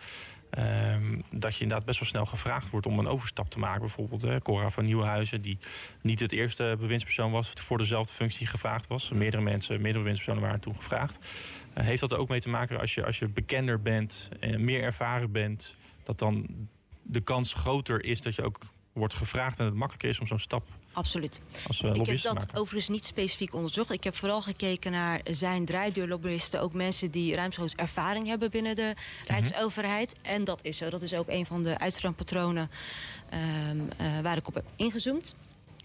Um, 0.59 1.23
dat 1.31 1.55
je 1.55 1.63
inderdaad 1.63 1.87
best 1.87 1.99
wel 1.99 2.09
snel 2.09 2.25
gevraagd 2.25 2.71
wordt 2.71 2.87
om 2.87 2.99
een 2.99 3.07
overstap 3.07 3.51
te 3.51 3.59
maken. 3.59 3.81
Bijvoorbeeld 3.81 4.23
hè, 4.23 4.41
Cora 4.41 4.71
van 4.71 4.85
Nieuwenhuizen, 4.85 5.43
die 5.43 5.59
niet 6.01 6.21
het 6.21 6.33
eerste 6.33 6.77
bewindspersoon 6.79 7.31
was... 7.31 7.51
voor 7.55 7.79
dezelfde 7.79 8.13
functie 8.13 8.47
gevraagd 8.47 8.87
was. 8.87 9.11
Meerdere 9.11 9.43
mensen, 9.43 9.75
meerdere 9.75 9.99
bewindspersonen 9.99 10.43
waren 10.43 10.61
toen 10.61 10.77
gevraagd. 10.77 11.19
Uh, 11.79 11.85
heeft 11.85 12.01
dat 12.01 12.13
er 12.13 12.19
ook 12.19 12.29
mee 12.29 12.41
te 12.41 12.49
maken 12.49 12.81
als 12.81 12.95
je, 12.95 13.05
als 13.05 13.19
je 13.19 13.29
bekender 13.29 13.83
bent 13.83 14.29
en 14.41 14.65
meer 14.65 14.83
ervaren 14.83 15.33
bent... 15.33 15.77
dat 16.03 16.19
dan 16.19 16.47
de 17.03 17.21
kans 17.21 17.53
groter 17.53 18.05
is 18.05 18.23
dat 18.23 18.35
je 18.35 18.43
ook 18.43 18.59
wordt 18.95 19.15
gevraagd... 19.15 19.59
en 19.59 19.65
het 19.65 19.75
makkelijker 19.75 20.09
is 20.09 20.21
om 20.21 20.27
zo'n 20.27 20.39
stap 20.39 20.63
Absoluut. 20.95 21.41
Als, 21.67 21.81
uh, 21.81 21.95
ik 21.95 22.07
heb 22.07 22.23
dat 22.23 22.47
overigens 22.55 22.89
niet 22.89 23.05
specifiek 23.05 23.55
onderzocht. 23.55 23.93
Ik 23.93 24.05
heb 24.05 24.17
vooral 24.17 24.43
gekeken 24.43 24.93
naar 24.93 25.21
zijn 25.25 25.65
draaideurlobbyisten... 25.65 26.61
ook 26.61 26.73
mensen 26.73 27.11
die 27.11 27.35
ruimschoots 27.35 27.75
ervaring 27.75 28.27
hebben 28.27 28.51
binnen 28.51 28.77
de 28.77 28.95
Rijksoverheid. 29.27 30.15
Mm 30.17 30.25
-hmm. 30.25 30.35
En 30.35 30.45
dat 30.45 30.65
is 30.65 30.77
zo. 30.77 30.91
Dat 30.91 31.03
is 31.03 31.15
ook 31.15 31.29
een 31.29 31.47
van 31.47 31.63
de 31.63 31.79
uitstroompatronen 31.79 32.71
um, 33.71 33.89
uh, 34.01 34.21
waar 34.21 34.37
ik 34.37 34.49
op 34.49 34.55
heb 34.55 34.65
ingezoomd. 34.77 35.35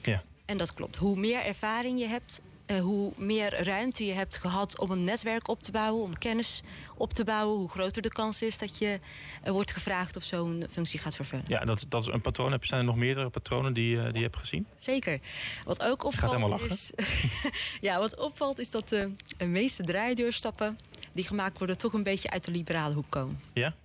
Ja. 0.02 0.24
En 0.46 0.58
dat 0.58 0.74
klopt. 0.74 0.96
Hoe 0.96 1.16
meer 1.16 1.44
ervaring 1.44 2.00
je 2.00 2.08
hebt... 2.08 2.42
Uh, 2.72 2.82
hoe 2.82 3.14
meer 3.16 3.64
ruimte 3.64 4.06
je 4.06 4.14
hebt 4.14 4.38
gehad 4.38 4.80
om 4.80 4.92
een 4.92 5.04
netwerk 5.04 5.48
op 5.48 5.64
te 5.64 5.72
bouwen... 5.72 6.04
om 6.04 6.18
kennis 6.18 6.62
op 6.98 7.14
te 7.14 7.24
bouwen... 7.24 7.58
hoe 7.58 7.70
groter 7.70 8.02
de 8.02 8.10
kans 8.10 8.42
is 8.42 8.58
dat 8.58 8.78
je 8.78 9.00
uh, 9.46 9.52
wordt 9.52 9.72
gevraagd... 9.72 10.16
of 10.16 10.24
zo'n 10.24 10.66
functie 10.70 11.00
gaat 11.00 11.16
vervullen. 11.16 11.46
Ja, 11.48 11.66
dat, 11.66 11.86
dat 11.88 12.02
is 12.02 12.08
een 12.14 12.22
patroon. 12.22 12.58
Zijn 12.62 12.80
er 12.80 12.86
nog 12.86 12.96
meerdere 12.96 13.30
patronen 13.30 13.74
die, 13.74 13.96
uh, 13.96 14.04
die 14.04 14.14
je 14.14 14.22
hebt 14.22 14.38
gezien? 14.38 14.68
Zeker. 14.76 15.20
Wat 15.66 15.84
ook 15.84 16.04
opvalt 16.04 16.62
is... 16.62 16.92
ja, 17.88 18.00
wat 18.00 18.20
opvalt 18.20 18.60
is 18.60 18.72
dat 18.72 18.90
de 18.90 19.12
meeste 19.48 19.84
draaideurstappen... 19.84 20.80
die 21.12 21.24
gemaakt 21.24 21.58
worden 21.58 21.78
toch 21.78 21.94
een 21.94 22.04
beetje 22.04 22.30
uit 22.30 22.46
de 22.46 22.52
liberale 22.52 22.94
hoek 22.94 23.10
komen. 23.10 23.40
Ja? 23.54 23.76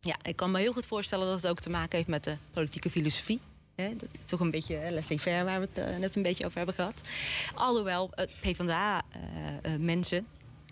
Ja, 0.00 0.16
ik 0.22 0.36
kan 0.36 0.50
me 0.50 0.58
heel 0.58 0.72
goed 0.72 0.86
voorstellen 0.86 1.26
dat 1.26 1.36
het 1.36 1.46
ook 1.46 1.60
te 1.60 1.70
maken 1.70 1.96
heeft 1.96 2.08
met 2.08 2.24
de 2.24 2.36
politieke 2.52 2.90
filosofie. 2.90 3.40
He, 3.74 3.96
dat 3.96 4.08
is 4.12 4.18
toch 4.24 4.40
een 4.40 4.50
beetje 4.50 4.90
laissez-faire 4.90 5.44
waar 5.44 5.60
we 5.60 5.68
het 5.74 5.88
uh, 5.88 5.96
net 5.96 6.16
een 6.16 6.22
beetje 6.22 6.44
over 6.44 6.56
hebben 6.56 6.74
gehad. 6.74 7.08
Alhoewel 7.54 8.10
uh, 8.16 8.24
PvdA-mensen, 8.40 10.26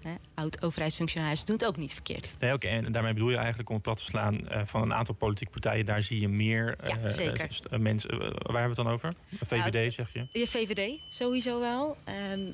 uh, 0.07 0.13
Oud-overheidsfunctionarissen 0.35 1.47
doen 1.47 1.57
het 1.57 1.65
ook 1.67 1.77
niet 1.77 1.93
verkeerd. 1.93 2.35
Nee, 2.41 2.53
oké. 2.53 2.67
En 2.67 2.93
daarmee 2.93 3.13
bedoel 3.13 3.31
je 3.31 3.37
eigenlijk 3.37 3.69
om 3.69 3.75
het 3.75 3.85
plat 3.85 3.97
te 3.97 4.05
slaan 4.05 4.35
uh, 4.35 4.61
van 4.65 4.83
een 4.83 4.95
aantal 4.95 5.15
politieke 5.15 5.53
partijen. 5.53 5.85
Daar 5.85 6.03
zie 6.03 6.21
je 6.21 6.29
meer 6.29 6.77
ja, 6.85 7.09
zeker. 7.09 7.49
mensen. 7.79 8.19
waar 8.19 8.29
hebben 8.29 8.53
we 8.53 8.61
het 8.61 8.77
dan 8.77 8.89
over? 8.89 9.13
VVD, 9.41 9.73
nou, 9.73 9.91
zeg 9.91 10.13
je? 10.13 10.27
Ja, 10.33 10.47
VVD 10.47 11.01
sowieso 11.09 11.61
wel. 11.61 11.97
Um, 12.33 12.53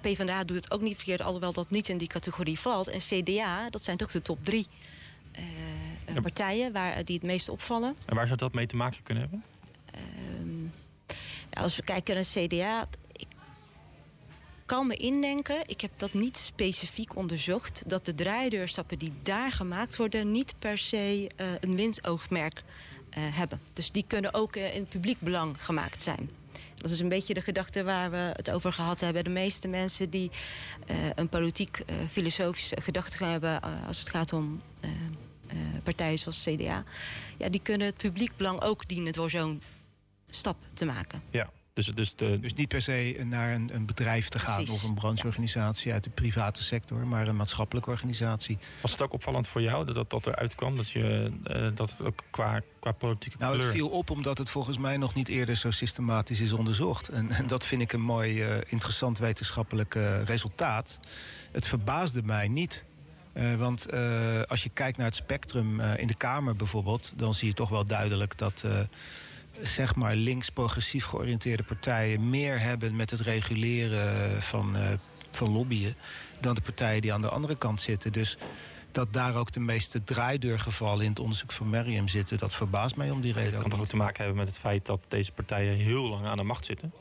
PvdA 0.00 0.44
doet 0.44 0.56
het 0.56 0.70
ook 0.70 0.80
niet 0.80 0.96
verkeerd, 0.96 1.22
alhoewel 1.22 1.52
dat 1.52 1.70
niet 1.70 1.88
in 1.88 1.98
die 1.98 2.08
categorie 2.08 2.58
valt. 2.58 2.88
En 2.88 2.98
CDA, 2.98 3.70
dat 3.70 3.84
zijn 3.84 3.96
toch 3.96 4.10
de 4.10 4.22
top 4.22 4.44
drie 4.44 4.66
partijen 6.22 6.72
waar, 6.72 7.04
die 7.04 7.14
het 7.14 7.24
meest 7.24 7.48
opvallen. 7.48 7.96
En 8.06 8.14
waar 8.14 8.26
zou 8.26 8.38
dat 8.38 8.54
mee 8.54 8.66
te 8.66 8.76
maken 8.76 9.02
kunnen 9.02 9.22
hebben? 9.22 9.42
Um, 10.40 10.72
als 11.50 11.76
we 11.76 11.82
kijken 11.82 12.14
naar 12.14 12.24
CDA, 12.24 12.86
ik 13.12 13.26
kan 14.66 14.86
me 14.86 14.96
indenken, 14.96 15.56
ik 15.66 15.80
heb 15.80 15.90
dat 15.96 16.14
niet 16.14 16.36
specifiek 16.36 17.16
onderzocht, 17.16 17.82
dat 17.86 18.04
de 18.04 18.14
draaideurstappen 18.14 18.98
die 18.98 19.12
daar 19.22 19.52
gemaakt 19.52 19.96
worden 19.96 20.30
niet 20.30 20.54
per 20.58 20.78
se 20.78 21.30
uh, 21.36 21.46
een 21.60 21.76
winstoogmerk 21.76 22.62
uh, 22.62 23.36
hebben. 23.36 23.60
Dus 23.72 23.90
die 23.90 24.04
kunnen 24.06 24.34
ook 24.34 24.56
uh, 24.56 24.74
in 24.74 24.86
publiek 24.86 25.20
belang 25.20 25.64
gemaakt 25.64 26.02
zijn. 26.02 26.30
Dat 26.74 26.90
is 26.90 27.00
een 27.00 27.08
beetje 27.08 27.34
de 27.34 27.40
gedachte 27.40 27.84
waar 27.84 28.10
we 28.10 28.32
het 28.36 28.50
over 28.50 28.72
gehad 28.72 29.00
hebben. 29.00 29.24
De 29.24 29.30
meeste 29.30 29.68
mensen 29.68 30.10
die 30.10 30.30
een 31.14 31.28
politiek-filosofische 31.28 32.80
gedachte 32.80 33.24
hebben 33.24 33.60
als 33.86 33.98
het 33.98 34.08
gaat 34.08 34.32
om 34.32 34.62
partijen 35.82 36.18
zoals 36.18 36.42
CDA, 36.42 36.84
ja, 37.38 37.48
die 37.48 37.60
kunnen 37.62 37.86
het 37.86 37.96
publiek 37.96 38.36
belang 38.36 38.62
ook 38.62 38.88
dienen 38.88 39.12
door 39.12 39.30
zo'n 39.30 39.62
stap 40.26 40.56
te 40.72 40.84
maken. 40.84 41.22
Ja. 41.30 41.50
Dus, 41.72 41.86
dus, 41.86 42.14
de... 42.16 42.40
dus 42.40 42.54
niet 42.54 42.68
per 42.68 42.82
se 42.82 43.20
naar 43.24 43.54
een, 43.54 43.70
een 43.74 43.86
bedrijf 43.86 44.28
te 44.28 44.38
gaan 44.38 44.68
of 44.68 44.82
een 44.82 44.94
brancheorganisatie 44.94 45.92
uit 45.92 46.04
de 46.04 46.10
private 46.10 46.62
sector, 46.62 47.06
maar 47.06 47.28
een 47.28 47.36
maatschappelijke 47.36 47.90
organisatie. 47.90 48.58
Was 48.82 48.90
het 48.90 49.02
ook 49.02 49.12
opvallend 49.12 49.48
voor 49.48 49.62
jou 49.62 49.84
dat 49.84 49.94
dat, 49.94 50.10
dat 50.10 50.26
eruit 50.26 50.54
kwam? 50.54 50.76
Dat, 50.76 50.90
je, 50.90 51.32
uh, 51.44 51.68
dat 51.74 51.90
het 51.90 52.02
ook 52.02 52.24
qua, 52.30 52.60
qua 52.80 52.92
politieke 52.92 53.36
nou, 53.38 53.52
kleur... 53.52 53.66
het 53.66 53.76
viel 53.76 53.88
op 53.88 54.10
omdat 54.10 54.38
het 54.38 54.50
volgens 54.50 54.78
mij 54.78 54.96
nog 54.96 55.14
niet 55.14 55.28
eerder 55.28 55.56
zo 55.56 55.70
systematisch 55.70 56.40
is 56.40 56.52
onderzocht. 56.52 57.08
En, 57.08 57.30
en 57.30 57.46
dat 57.46 57.66
vind 57.66 57.82
ik 57.82 57.92
een 57.92 58.00
mooi, 58.00 58.44
uh, 58.44 58.56
interessant 58.66 59.18
wetenschappelijk 59.18 59.94
uh, 59.94 60.22
resultaat. 60.22 60.98
Het 61.52 61.66
verbaasde 61.66 62.22
mij 62.22 62.48
niet. 62.48 62.84
Uh, 63.34 63.54
want 63.54 63.94
uh, 63.94 64.42
als 64.42 64.62
je 64.62 64.68
kijkt 64.68 64.96
naar 64.96 65.06
het 65.06 65.14
spectrum 65.14 65.80
uh, 65.80 65.98
in 65.98 66.06
de 66.06 66.14
Kamer 66.14 66.56
bijvoorbeeld... 66.56 67.12
dan 67.16 67.34
zie 67.34 67.48
je 67.48 67.54
toch 67.54 67.68
wel 67.68 67.84
duidelijk 67.84 68.38
dat 68.38 68.64
zeg 69.60 69.94
maar 69.94 70.14
links-progressief 70.14 71.04
georiënteerde 71.04 71.62
partijen... 71.62 72.30
meer 72.30 72.60
hebben 72.60 72.96
met 72.96 73.10
het 73.10 73.20
reguleren 73.20 74.42
van, 74.42 74.76
van 75.30 75.50
lobbyen... 75.50 75.94
dan 76.40 76.54
de 76.54 76.60
partijen 76.60 77.00
die 77.00 77.12
aan 77.12 77.22
de 77.22 77.28
andere 77.28 77.56
kant 77.56 77.80
zitten. 77.80 78.12
Dus 78.12 78.38
dat 78.92 79.12
daar 79.12 79.36
ook 79.36 79.52
de 79.52 79.60
meeste 79.60 80.04
draaideurgevallen 80.04 81.04
in 81.04 81.10
het 81.10 81.20
onderzoek 81.20 81.52
van 81.52 81.70
Merriam 81.70 82.08
zitten... 82.08 82.38
dat 82.38 82.54
verbaast 82.54 82.96
mij 82.96 83.10
om 83.10 83.20
die 83.20 83.32
reden. 83.32 83.50
Dat 83.50 83.60
kan 83.60 83.70
toch 83.70 83.80
ook 83.80 83.86
te 83.86 83.96
maken 83.96 84.16
hebben 84.16 84.36
met 84.36 84.48
het 84.48 84.58
feit 84.58 84.86
dat 84.86 85.04
deze 85.08 85.32
partijen 85.32 85.76
heel 85.76 86.08
lang 86.08 86.26
aan 86.26 86.36
de 86.36 86.42
macht 86.42 86.64
zitten? 86.64 86.92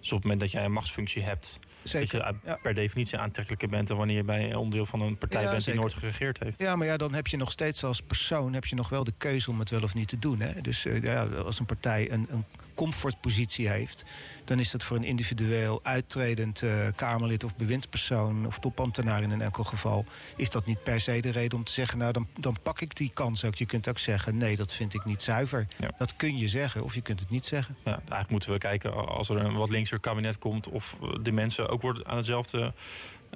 Dus 0.00 0.12
op 0.12 0.12
het 0.12 0.22
moment 0.22 0.40
dat 0.40 0.50
jij 0.50 0.64
een 0.64 0.72
machtsfunctie 0.72 1.22
hebt... 1.22 1.58
Zeker, 1.82 2.18
dat 2.18 2.34
je 2.44 2.58
per 2.62 2.74
definitie 2.74 3.18
aantrekkelijker 3.18 3.68
bent... 3.68 3.88
dan 3.88 3.96
wanneer 3.96 4.16
je 4.16 4.24
bij 4.24 4.54
onderdeel 4.54 4.86
van 4.86 5.00
een 5.00 5.18
partij 5.18 5.42
ja, 5.42 5.50
bent 5.50 5.62
zeker. 5.62 5.80
die 5.80 5.88
nooit 5.88 6.00
geregeerd 6.00 6.38
heeft. 6.38 6.60
Ja, 6.60 6.76
maar 6.76 6.86
ja, 6.86 6.96
dan 6.96 7.14
heb 7.14 7.26
je 7.26 7.36
nog 7.36 7.52
steeds 7.52 7.84
als 7.84 8.02
persoon... 8.02 8.52
heb 8.52 8.64
je 8.64 8.74
nog 8.74 8.88
wel 8.88 9.04
de 9.04 9.12
keuze 9.18 9.50
om 9.50 9.58
het 9.58 9.70
wel 9.70 9.82
of 9.82 9.94
niet 9.94 10.08
te 10.08 10.18
doen. 10.18 10.40
Hè? 10.40 10.60
Dus 10.60 10.84
uh, 10.84 11.02
ja, 11.02 11.24
als 11.24 11.58
een 11.58 11.66
partij 11.66 12.10
een, 12.10 12.26
een 12.30 12.44
comfortpositie 12.74 13.68
heeft... 13.68 14.04
dan 14.44 14.58
is 14.58 14.70
dat 14.70 14.82
voor 14.82 14.96
een 14.96 15.04
individueel 15.04 15.80
uittredend 15.82 16.62
uh, 16.62 16.70
Kamerlid 16.96 17.44
of 17.44 17.56
bewindspersoon... 17.56 18.46
of 18.46 18.58
topambtenaar 18.58 19.22
in 19.22 19.30
een 19.30 19.42
enkel 19.42 19.64
geval... 19.64 20.04
is 20.36 20.50
dat 20.50 20.66
niet 20.66 20.82
per 20.82 21.00
se 21.00 21.20
de 21.20 21.30
reden 21.30 21.58
om 21.58 21.64
te 21.64 21.72
zeggen... 21.72 21.98
nou, 21.98 22.12
dan, 22.12 22.28
dan 22.38 22.56
pak 22.62 22.80
ik 22.80 22.96
die 22.96 23.10
kans 23.14 23.44
ook. 23.44 23.54
Je 23.54 23.66
kunt 23.66 23.88
ook 23.88 23.98
zeggen, 23.98 24.36
nee, 24.36 24.56
dat 24.56 24.74
vind 24.74 24.94
ik 24.94 25.04
niet 25.04 25.22
zuiver. 25.22 25.66
Ja. 25.76 25.90
Dat 25.98 26.16
kun 26.16 26.38
je 26.38 26.48
zeggen, 26.48 26.82
of 26.84 26.94
je 26.94 27.00
kunt 27.00 27.20
het 27.20 27.30
niet 27.30 27.46
zeggen. 27.46 27.76
Ja, 27.84 27.90
eigenlijk 27.90 28.30
moeten 28.30 28.52
we 28.52 28.58
kijken 28.58 29.06
als 29.08 29.28
er 29.28 29.36
een 29.36 29.54
wat 29.54 29.70
linkser 29.74 30.00
kabinet 30.00 30.38
komt... 30.38 30.68
of 30.68 30.96
de 31.22 31.32
mensen 31.32 31.68
ook 31.68 31.82
worden 31.82 32.06
aan 32.06 32.16
hetzelfde 32.16 32.72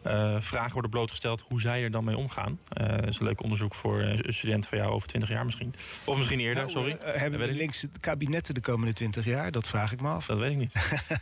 uh, 0.06 0.36
vragen 0.40 0.72
worden 0.72 0.90
blootgesteld... 0.90 1.44
hoe 1.48 1.60
zij 1.60 1.82
er 1.82 1.90
dan 1.90 2.04
mee 2.04 2.16
omgaan. 2.16 2.60
Uh, 2.80 2.88
dat 2.88 3.08
is 3.08 3.18
een 3.18 3.26
leuk 3.26 3.42
onderzoek 3.42 3.74
voor 3.74 4.00
een 4.00 4.34
student 4.34 4.66
van 4.66 4.78
jou 4.78 4.90
over 4.90 5.08
20 5.08 5.28
jaar 5.28 5.44
misschien. 5.44 5.74
Of 6.04 6.16
misschien 6.16 6.40
eerder, 6.40 6.62
nou, 6.62 6.70
sorry. 6.70 6.90
Uh, 6.90 7.14
hebben 7.14 7.40
we 7.40 7.52
linkse 7.52 7.88
kabinetten 8.00 8.54
de 8.54 8.60
komende 8.60 8.92
20 8.92 9.24
jaar? 9.24 9.50
Dat 9.50 9.68
vraag 9.68 9.92
ik 9.92 10.00
me 10.00 10.08
af. 10.08 10.26
Dat 10.26 10.38
weet 10.38 10.50
ik 10.50 10.56
niet. 10.56 10.72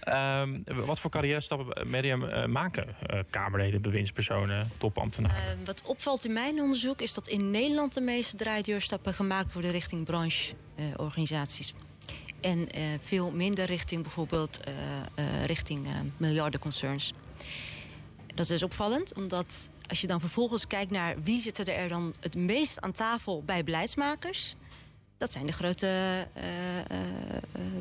um, 0.09 0.65
wat 0.87 1.01
voor 1.01 1.11
carrière 1.11 1.41
stappen 1.41 1.91
media 1.91 2.17
maken? 2.47 2.97
Kamerleden, 3.31 3.83
bewindspersonen, 3.83 4.71
topambtenaren? 4.79 5.65
wat 5.65 5.83
opvalt 5.85 6.25
in 6.25 6.33
mijn 6.33 6.61
onderzoek 6.61 7.01
is 7.01 7.15
dat 7.15 7.29
in 7.29 7.51
Nederland... 7.51 7.95
de 7.95 8.01
meeste 8.01 8.37
draaideurstappen 8.37 9.15
gemaakt 9.15 9.53
worden 9.53 9.71
richting 9.71 10.05
brancheorganisaties. 10.05 11.75
En 12.41 12.59
uh, 12.59 12.83
veel 13.01 13.31
minder 13.31 13.65
richting 13.65 14.03
bijvoorbeeld 14.03 14.61
uh, 14.69 14.75
uh, 15.19 15.45
richting 15.45 15.87
miljardenconcerns. 16.17 17.13
Dat 18.35 18.51
is 18.51 18.63
opvallend, 18.63 19.15
omdat 19.15 19.71
als 19.89 20.01
je 20.01 20.07
dan 20.07 20.21
vervolgens 20.21 20.67
kijkt 20.67 20.91
naar 20.91 21.23
wie 21.23 21.41
zitten 21.41 21.77
er 21.77 21.89
dan 21.89 22.15
het 22.21 22.35
meest 22.35 22.81
aan 22.81 22.93
tafel 22.93 23.43
bij 23.43 23.65
beleidsmakers. 23.65 24.55
Dat 25.19 25.33
zijn 25.33 25.47
de 25.47 25.53
grote 25.53 26.27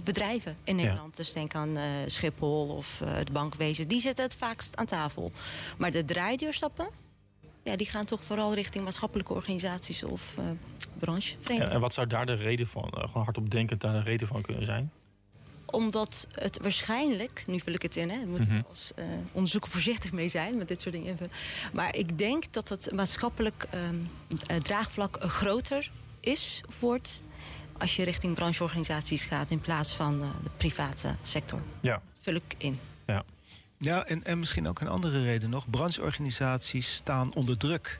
bedrijven 0.04 0.58
in 0.64 0.76
Nederland. 0.76 1.18
Ja. 1.18 1.24
Dus 1.24 1.34
denk 1.34 1.56
aan 1.56 1.78
Schiphol 2.08 2.68
of 2.68 3.02
het 3.06 3.32
bankwezen. 3.32 3.88
Die 3.88 4.00
zitten 4.00 4.26
het 4.26 4.36
vaakst 4.36 4.76
aan 4.76 4.86
tafel. 4.86 5.32
Maar 5.78 5.92
de 5.92 6.06
draaideurstappen, 6.06 6.88
ja, 7.65 7.75
die 7.75 7.88
gaan 7.88 8.05
toch 8.05 8.24
vooral 8.24 8.53
richting 8.53 8.84
maatschappelijke 8.84 9.34
organisaties 9.34 10.03
of 10.03 10.36
uh, 10.39 10.45
branche. 10.98 11.36
Ja, 11.41 11.69
en 11.69 11.79
wat 11.79 11.93
zou 11.93 12.07
daar 12.07 12.25
de 12.25 12.34
reden 12.34 12.67
van, 12.67 12.91
uh, 12.98 13.03
gewoon 13.03 13.24
hardop 13.24 13.51
denkend, 13.51 13.81
daar 13.81 13.93
de 13.93 14.01
reden 14.10 14.27
van 14.27 14.41
kunnen 14.41 14.65
zijn? 14.65 14.91
Omdat 15.65 16.27
het 16.31 16.60
waarschijnlijk, 16.62 17.43
nu 17.48 17.60
vul 17.60 17.74
ik 17.74 17.81
het 17.81 17.95
in, 17.95 18.10
hè, 18.10 18.19
we 18.19 18.25
moeten 18.25 18.48
mm 18.48 18.55
-hmm. 18.55 18.65
als 18.69 18.91
uh, 18.95 19.05
onderzoeker 19.31 19.72
voorzichtig 19.72 20.12
mee 20.12 20.29
zijn 20.29 20.57
met 20.57 20.67
dit 20.67 20.81
soort 20.81 20.95
dingen. 20.95 21.17
Maar 21.74 21.95
ik 21.95 22.17
denk 22.17 22.53
dat 22.53 22.69
het 22.69 22.91
maatschappelijk 22.91 23.65
um, 23.74 24.10
draagvlak 24.62 25.24
groter 25.24 25.91
is, 26.19 26.62
wordt, 26.79 27.22
als 27.77 27.95
je 27.95 28.03
richting 28.03 28.36
brancheorganisaties 28.36 29.24
gaat 29.24 29.51
in 29.51 29.60
plaats 29.60 29.93
van 29.93 30.19
de 30.19 30.50
private 30.57 31.15
sector. 31.22 31.62
Ja. 31.81 31.93
Dat 31.93 32.19
vul 32.22 32.36
ik 32.36 32.55
in. 32.57 32.79
Ja. 33.05 33.24
Ja, 33.86 34.06
en, 34.06 34.24
en 34.24 34.39
misschien 34.39 34.68
ook 34.68 34.80
een 34.80 34.88
andere 34.88 35.24
reden 35.24 35.50
nog. 35.50 35.70
Brancheorganisaties 35.70 36.94
staan 36.94 37.34
onder 37.34 37.58
druk. 37.58 38.00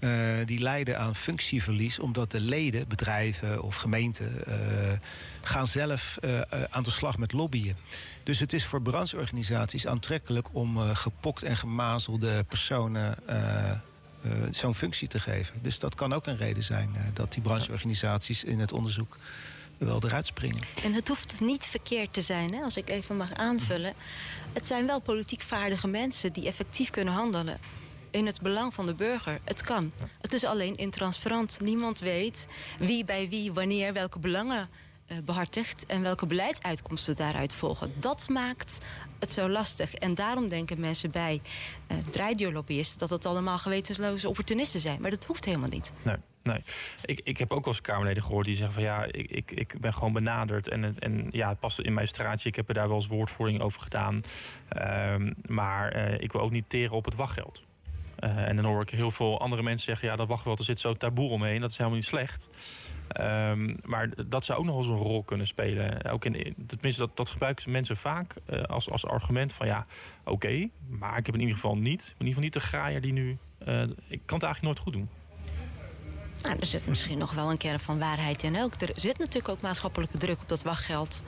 Uh, 0.00 0.10
die 0.44 0.58
lijden 0.60 0.98
aan 0.98 1.14
functieverlies 1.14 1.98
omdat 1.98 2.30
de 2.30 2.40
leden, 2.40 2.88
bedrijven 2.88 3.62
of 3.62 3.76
gemeenten... 3.76 4.32
Uh, 4.48 4.54
gaan 5.42 5.66
zelf 5.66 6.18
uh, 6.24 6.40
aan 6.70 6.82
de 6.82 6.90
slag 6.90 7.18
met 7.18 7.32
lobbyen. 7.32 7.76
Dus 8.22 8.38
het 8.38 8.52
is 8.52 8.64
voor 8.64 8.82
brancheorganisaties 8.82 9.86
aantrekkelijk 9.86 10.48
om 10.52 10.78
gepokt 10.78 11.42
en 11.42 11.56
gemazelde 11.56 12.44
personen... 12.44 13.16
zo'n 14.50 14.74
functie 14.74 15.08
te 15.08 15.20
geven. 15.20 15.54
Dus 15.62 15.78
dat 15.78 15.94
kan 15.94 16.12
ook 16.12 16.26
een 16.26 16.36
reden 16.36 16.62
zijn 16.62 16.96
dat 17.14 17.32
die 17.32 17.42
brancheorganisaties 17.42 18.44
in 18.44 18.60
het 18.60 18.72
onderzoek 18.72 19.18
wel 19.86 20.02
eruit 20.04 20.26
springen. 20.26 20.62
En 20.82 20.92
het 20.92 21.08
hoeft 21.08 21.40
niet 21.40 21.64
verkeerd 21.64 22.12
te 22.12 22.22
zijn, 22.22 22.54
hè, 22.54 22.62
als 22.62 22.76
ik 22.76 22.90
even 22.90 23.16
mag 23.16 23.32
aanvullen. 23.32 23.94
Het 24.52 24.66
zijn 24.66 24.86
wel 24.86 25.00
politiek 25.00 25.40
vaardige 25.40 25.88
mensen 25.88 26.32
die 26.32 26.46
effectief 26.46 26.90
kunnen 26.90 27.14
handelen 27.14 27.58
in 28.10 28.26
het 28.26 28.40
belang 28.40 28.74
van 28.74 28.86
de 28.86 28.94
burger. 28.94 29.40
Het 29.44 29.62
kan. 29.62 29.92
Het 30.20 30.32
is 30.32 30.44
alleen 30.44 30.76
intransparant. 30.76 31.60
Niemand 31.60 31.98
weet 31.98 32.48
wie 32.78 33.04
bij 33.04 33.28
wie, 33.28 33.52
wanneer, 33.52 33.92
welke 33.92 34.18
belangen 34.18 34.68
uh, 35.06 35.18
behartigt... 35.24 35.86
en 35.86 36.02
welke 36.02 36.26
beleidsuitkomsten 36.26 37.16
daaruit 37.16 37.54
volgen. 37.54 37.92
Dat 37.98 38.28
maakt 38.28 38.78
het 39.18 39.32
zo 39.32 39.48
lastig. 39.48 39.94
En 39.94 40.14
daarom 40.14 40.48
denken 40.48 40.80
mensen 40.80 41.10
bij 41.10 41.40
uh, 41.88 41.98
draaideurlobbyisten... 42.10 42.98
dat 42.98 43.10
het 43.10 43.26
allemaal 43.26 43.58
gewetensloze 43.58 44.28
opportunisten 44.28 44.80
zijn. 44.80 45.00
Maar 45.00 45.10
dat 45.10 45.24
hoeft 45.24 45.44
helemaal 45.44 45.68
niet. 45.68 45.92
Nee. 46.02 46.16
Nee, 46.42 46.62
ik, 47.04 47.20
ik 47.24 47.38
heb 47.38 47.52
ook 47.52 47.64
wel 47.64 47.74
eens 47.74 47.82
Kamerleden 47.82 48.22
gehoord 48.22 48.46
die 48.46 48.54
zeggen 48.54 48.74
van 48.74 48.82
ja, 48.82 49.04
ik, 49.04 49.30
ik, 49.30 49.50
ik 49.50 49.80
ben 49.80 49.94
gewoon 49.94 50.12
benaderd 50.12 50.68
en, 50.68 50.98
en 50.98 51.28
ja, 51.30 51.48
het 51.48 51.58
past 51.58 51.80
in 51.80 51.94
mijn 51.94 52.08
straatje. 52.08 52.48
Ik 52.48 52.56
heb 52.56 52.68
er 52.68 52.74
daar 52.74 52.88
wel 52.88 52.96
eens 52.96 53.06
woordvoering 53.06 53.60
over 53.60 53.80
gedaan. 53.80 54.22
Um, 55.14 55.34
maar 55.46 55.96
uh, 55.96 56.20
ik 56.20 56.32
wil 56.32 56.40
ook 56.40 56.50
niet 56.50 56.68
teren 56.68 56.96
op 56.96 57.04
het 57.04 57.14
wachtgeld. 57.14 57.62
Uh, 58.20 58.48
en 58.48 58.56
dan 58.56 58.64
hoor 58.64 58.82
ik 58.82 58.90
heel 58.90 59.10
veel 59.10 59.40
andere 59.40 59.62
mensen 59.62 59.86
zeggen 59.86 60.08
ja, 60.08 60.16
dat 60.16 60.28
wachtgeld, 60.28 60.58
er 60.58 60.64
zit 60.64 60.80
zo 60.80 60.94
taboe 60.94 61.30
omheen. 61.30 61.60
Dat 61.60 61.70
is 61.70 61.76
helemaal 61.76 61.98
niet 61.98 62.08
slecht. 62.08 62.50
Um, 63.20 63.76
maar 63.84 64.08
dat 64.26 64.44
zou 64.44 64.58
ook 64.58 64.64
nog 64.64 64.76
eens 64.76 64.86
een 64.86 64.96
rol 64.96 65.22
kunnen 65.22 65.46
spelen. 65.46 66.04
Ook 66.04 66.24
in, 66.24 66.54
tenminste, 66.66 67.00
dat, 67.00 67.16
dat 67.16 67.30
gebruiken 67.30 67.70
mensen 67.70 67.96
vaak 67.96 68.34
uh, 68.50 68.62
als, 68.62 68.90
als 68.90 69.06
argument 69.06 69.52
van 69.52 69.66
ja, 69.66 69.86
oké, 70.24 70.68
maar 70.88 71.18
ik 71.18 71.26
heb 71.26 71.34
in 71.34 71.40
ieder 71.40 71.54
geval 71.54 71.76
niet, 71.76 72.14
in 72.18 72.26
ieder 72.26 72.26
geval 72.26 72.42
niet 72.42 72.52
de 72.52 72.60
graaier 72.60 73.00
die 73.00 73.12
nu, 73.12 73.38
ik 74.08 74.20
kan 74.24 74.38
het 74.38 74.42
eigenlijk 74.42 74.62
nooit 74.62 74.78
goed 74.78 74.92
doen. 74.92 75.08
Nou, 76.42 76.56
er 76.60 76.66
zit 76.66 76.86
misschien 76.86 77.18
nog 77.18 77.32
wel 77.32 77.50
een 77.50 77.56
kern 77.56 77.80
van 77.80 77.98
waarheid 77.98 78.42
in 78.42 78.58
ook. 78.58 78.80
Er 78.80 78.90
zit 78.94 79.18
natuurlijk 79.18 79.48
ook 79.48 79.60
maatschappelijke 79.60 80.18
druk 80.18 80.40
op 80.40 80.48
dat 80.48 80.62
wachtgeld. 80.62 81.22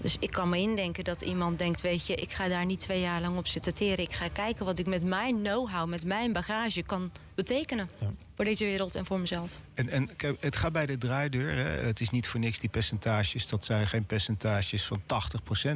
Dus 0.00 0.16
ik 0.20 0.30
kan 0.30 0.48
me 0.48 0.58
indenken 0.58 1.04
dat 1.04 1.22
iemand 1.22 1.58
denkt: 1.58 1.80
Weet 1.80 2.06
je, 2.06 2.14
ik 2.14 2.32
ga 2.32 2.48
daar 2.48 2.66
niet 2.66 2.80
twee 2.80 3.00
jaar 3.00 3.20
lang 3.20 3.36
op 3.36 3.46
zitten 3.46 3.74
teren. 3.74 4.04
Ik 4.04 4.12
ga 4.12 4.28
kijken 4.28 4.64
wat 4.64 4.78
ik 4.78 4.86
met 4.86 5.04
mijn 5.04 5.42
know-how, 5.42 5.88
met 5.88 6.06
mijn 6.06 6.32
bagage 6.32 6.82
kan 6.82 7.12
betekenen. 7.34 7.88
Voor 8.34 8.44
deze 8.44 8.64
wereld 8.64 8.94
en 8.94 9.06
voor 9.06 9.20
mezelf. 9.20 9.60
En, 9.74 9.88
en 9.88 10.10
het 10.40 10.56
gaat 10.56 10.72
bij 10.72 10.86
de 10.86 10.98
draaideur. 10.98 11.54
Hè. 11.54 11.62
Het 11.62 12.00
is 12.00 12.10
niet 12.10 12.28
voor 12.28 12.40
niks 12.40 12.58
die 12.58 12.70
percentages. 12.70 13.48
Dat 13.48 13.64
zijn 13.64 13.86
geen 13.86 14.04
percentages 14.04 14.84
van 14.84 15.02
80% 15.02 15.04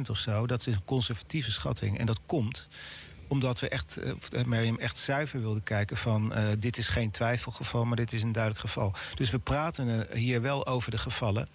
of 0.09 0.17
zo. 0.17 0.47
Dat 0.47 0.67
is 0.67 0.73
een 0.73 0.85
conservatieve 0.85 1.51
schatting. 1.51 1.99
En 1.99 2.05
dat 2.05 2.19
komt 2.25 2.67
omdat 3.27 3.59
we 3.59 3.69
echt, 3.69 3.99
uh, 4.33 4.43
Miriam, 4.45 4.77
echt 4.77 4.97
zuiver 4.97 5.41
wilden 5.41 5.63
kijken 5.63 5.97
van... 5.97 6.37
Uh, 6.37 6.47
dit 6.59 6.77
is 6.77 6.87
geen 6.87 7.11
twijfelgeval, 7.11 7.85
maar 7.85 7.95
dit 7.95 8.13
is 8.13 8.23
een 8.23 8.31
duidelijk 8.31 8.61
geval. 8.61 8.93
Dus 9.15 9.29
we 9.29 9.39
praten 9.39 10.07
hier 10.13 10.41
wel 10.41 10.67
over 10.67 10.91
de 10.91 10.97
gevallen... 10.97 11.47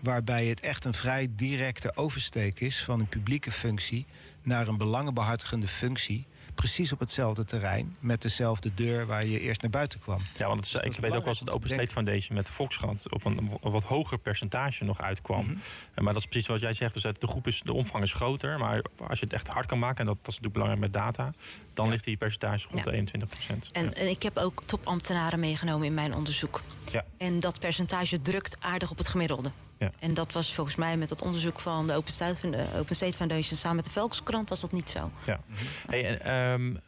waarbij 0.00 0.46
het 0.46 0.60
echt 0.60 0.84
een 0.84 0.94
vrij 0.94 1.28
directe 1.30 1.96
oversteek 1.96 2.60
is... 2.60 2.84
van 2.84 3.00
een 3.00 3.08
publieke 3.08 3.52
functie 3.52 4.06
naar 4.42 4.68
een 4.68 4.78
belangenbehartigende 4.78 5.68
functie 5.68 6.26
precies 6.54 6.92
op 6.92 6.98
hetzelfde 6.98 7.44
terrein. 7.44 7.96
Met 7.98 8.22
dezelfde 8.22 8.74
deur 8.74 9.06
waar 9.06 9.26
je 9.26 9.40
eerst 9.40 9.62
naar 9.62 9.70
buiten 9.70 10.00
kwam. 10.00 10.22
Ja, 10.36 10.46
want 10.46 10.72
het, 10.72 10.84
ik 10.84 10.96
weet 10.96 11.16
ook 11.16 11.24
wel 11.24 11.34
dat 11.38 11.50
Open 11.50 11.70
State 11.70 11.92
Foundation 11.92 12.36
met 12.36 12.46
de 12.46 12.52
Volkskrant 12.52 13.12
op 13.12 13.24
een, 13.24 13.58
wat 13.60 13.82
hoger 13.82 14.18
percentage 14.18 14.84
nog 14.84 15.00
uitkwam. 15.00 15.46
Mm 15.46 15.58
Maar 15.94 16.12
dat 16.12 16.22
is 16.22 16.28
precies 16.28 16.48
wat 16.48 16.60
jij 16.60 16.72
zegt. 16.72 16.94
Dus 16.94 17.02
de 17.02 17.26
groep 17.26 17.46
is, 17.46 17.60
de 17.64 17.72
omvang 17.72 18.04
is 18.04 18.12
groter. 18.12 18.58
Maar 18.58 18.82
als 19.08 19.18
je 19.18 19.24
het 19.24 19.34
echt 19.34 19.48
hard 19.48 19.66
kan 19.66 19.78
maken, 19.78 19.98
en 19.98 20.06
dat, 20.06 20.16
dat 20.16 20.28
is 20.28 20.40
natuurlijk 20.40 20.52
belangrijk 20.52 20.80
met 20.80 20.92
data, 20.92 21.32
dan 21.74 21.88
ligt 21.88 22.04
die 22.04 22.16
percentage 22.16 22.68
rond 22.70 22.84
de 22.84 22.92
21 22.92 23.28
procent. 23.28 23.68
En, 23.72 23.94
en, 23.94 24.08
ik 24.08 24.22
heb 24.22 24.36
ook 24.36 24.62
topambtenaren 24.66 25.40
meegenomen 25.40 25.86
in 25.86 25.94
mijn 25.94 26.14
onderzoek. 26.14 26.62
Ja. 26.92 27.04
En 27.16 27.40
dat 27.40 27.60
percentage 27.60 28.22
drukt 28.22 28.56
aardig 28.60 28.90
op 28.90 28.98
het 28.98 29.08
gemiddelde. 29.08 29.50
Ja. 29.80 29.92
En 29.98 30.14
dat 30.14 30.32
was 30.32 30.54
volgens 30.54 30.76
mij 30.76 30.96
met 30.96 31.10
het 31.10 31.22
onderzoek 31.22 31.60
van 31.60 31.86
de 31.86 31.94
Open 31.94 32.12
State, 32.12 32.66
Open 32.76 32.94
State 32.94 33.16
Foundation 33.16 33.58
samen 33.58 33.76
met 33.76 33.84
de 33.84 33.90
Volkskrant 33.90 34.48
was 34.48 34.60
dat 34.60 34.72
niet 34.72 34.90
zo. 34.90 35.10
Ja. 35.26 35.40
Hey, 35.86 36.18
en, 36.18 36.34
um, 36.52 36.80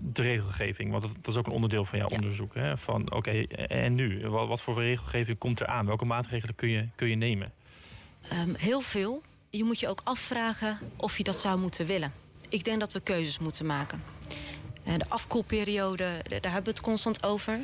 de 0.00 0.22
regelgeving, 0.22 0.90
want 0.90 1.02
dat, 1.02 1.12
dat, 1.20 1.34
is 1.34 1.36
ook 1.36 1.46
een 1.46 1.52
onderdeel 1.52 1.84
van 1.84 1.98
jouw 1.98 2.08
onderzoek. 2.08 2.54
Hè? 2.54 2.78
Van 2.78 3.12
oké, 3.12 3.42
en 3.66 3.94
nu? 3.94 4.28
Wat, 4.28 4.48
wat, 4.48 4.62
voor 4.62 4.80
regelgeving 4.80 5.38
komt 5.38 5.60
er 5.60 5.66
aan? 5.66 5.86
Welke 5.86 6.04
maatregelen 6.04 6.54
kun 6.54 6.68
je, 6.68 6.88
kun 6.94 7.08
je 7.08 7.16
nemen? 7.16 7.52
Um, 8.32 8.54
heel 8.54 8.80
veel. 8.80 9.22
Je 9.50 9.64
moet 9.64 9.80
je 9.80 9.88
ook 9.88 10.00
afvragen 10.04 10.78
of 10.96 11.16
je 11.16 11.24
dat 11.24 11.36
zou 11.36 11.58
moeten 11.58 11.86
willen. 11.86 12.12
Ik 12.48 12.64
denk 12.64 12.80
dat 12.80 12.92
we 12.92 13.00
keuzes 13.00 13.38
moeten 13.38 13.66
maken. 13.66 14.02
De 14.82 15.08
afkoelperiode, 15.08 16.22
daar 16.28 16.52
hebben 16.52 16.64
we 16.64 16.70
het 16.70 16.80
constant 16.80 17.24
over. 17.24 17.60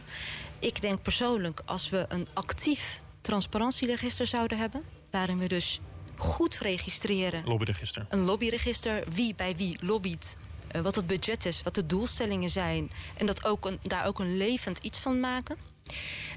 Ik 0.59 0.81
denk 0.81 1.03
persoonlijk, 1.03 1.63
als 1.65 1.89
we 1.89 2.05
een 2.09 2.27
actief 2.33 3.01
transparantieregister 3.23 4.27
zouden 4.27 4.59
hebben... 4.59 4.83
waarin 5.11 5.39
we 5.39 5.49
dus 5.49 5.81
goed 6.17 6.59
registreren... 6.59 7.45
Lobbyregister. 7.45 8.07
Een 8.09 8.25
lobbyregister, 8.25 9.05
wie 9.15 9.35
bij 9.35 9.57
wie 9.57 9.79
lobbyt... 9.81 10.37
Uh, 10.77 10.83
wat 10.83 10.95
het 10.95 11.07
budget 11.07 11.47
is, 11.47 11.63
wat 11.63 11.75
de 11.75 11.87
doelstellingen 11.87 12.51
zijn... 12.51 12.91
en 13.17 13.27
dat 13.27 13.45
ook 13.45 13.67
een, 13.67 13.79
daar 13.83 14.07
ook 14.07 14.19
een 14.19 14.37
levend 14.37 14.79
iets 14.79 14.99
van 14.99 15.21
maken. 15.21 15.57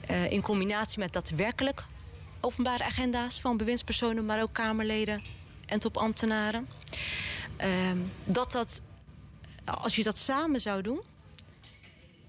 Uh, 0.09 0.31
in 0.31 0.41
combinatie 0.41 0.99
met 0.99 1.13
daadwerkelijk 1.13 1.85
openbare 2.41 2.83
agenda's... 2.83 3.41
van 3.41 3.57
bewindspersonen, 3.57 4.25
maar 4.25 4.41
ook 4.41 4.53
Kamerleden 4.53 5.23
en 5.65 5.79
topambtenaren. 5.79 6.69
Uh, 7.63 7.91
dat 8.23 8.51
dat, 8.51 8.81
als 9.65 9.95
je 9.95 10.03
dat 10.03 10.17
samen 10.17 10.61
zou 10.61 10.81
doen 10.81 11.01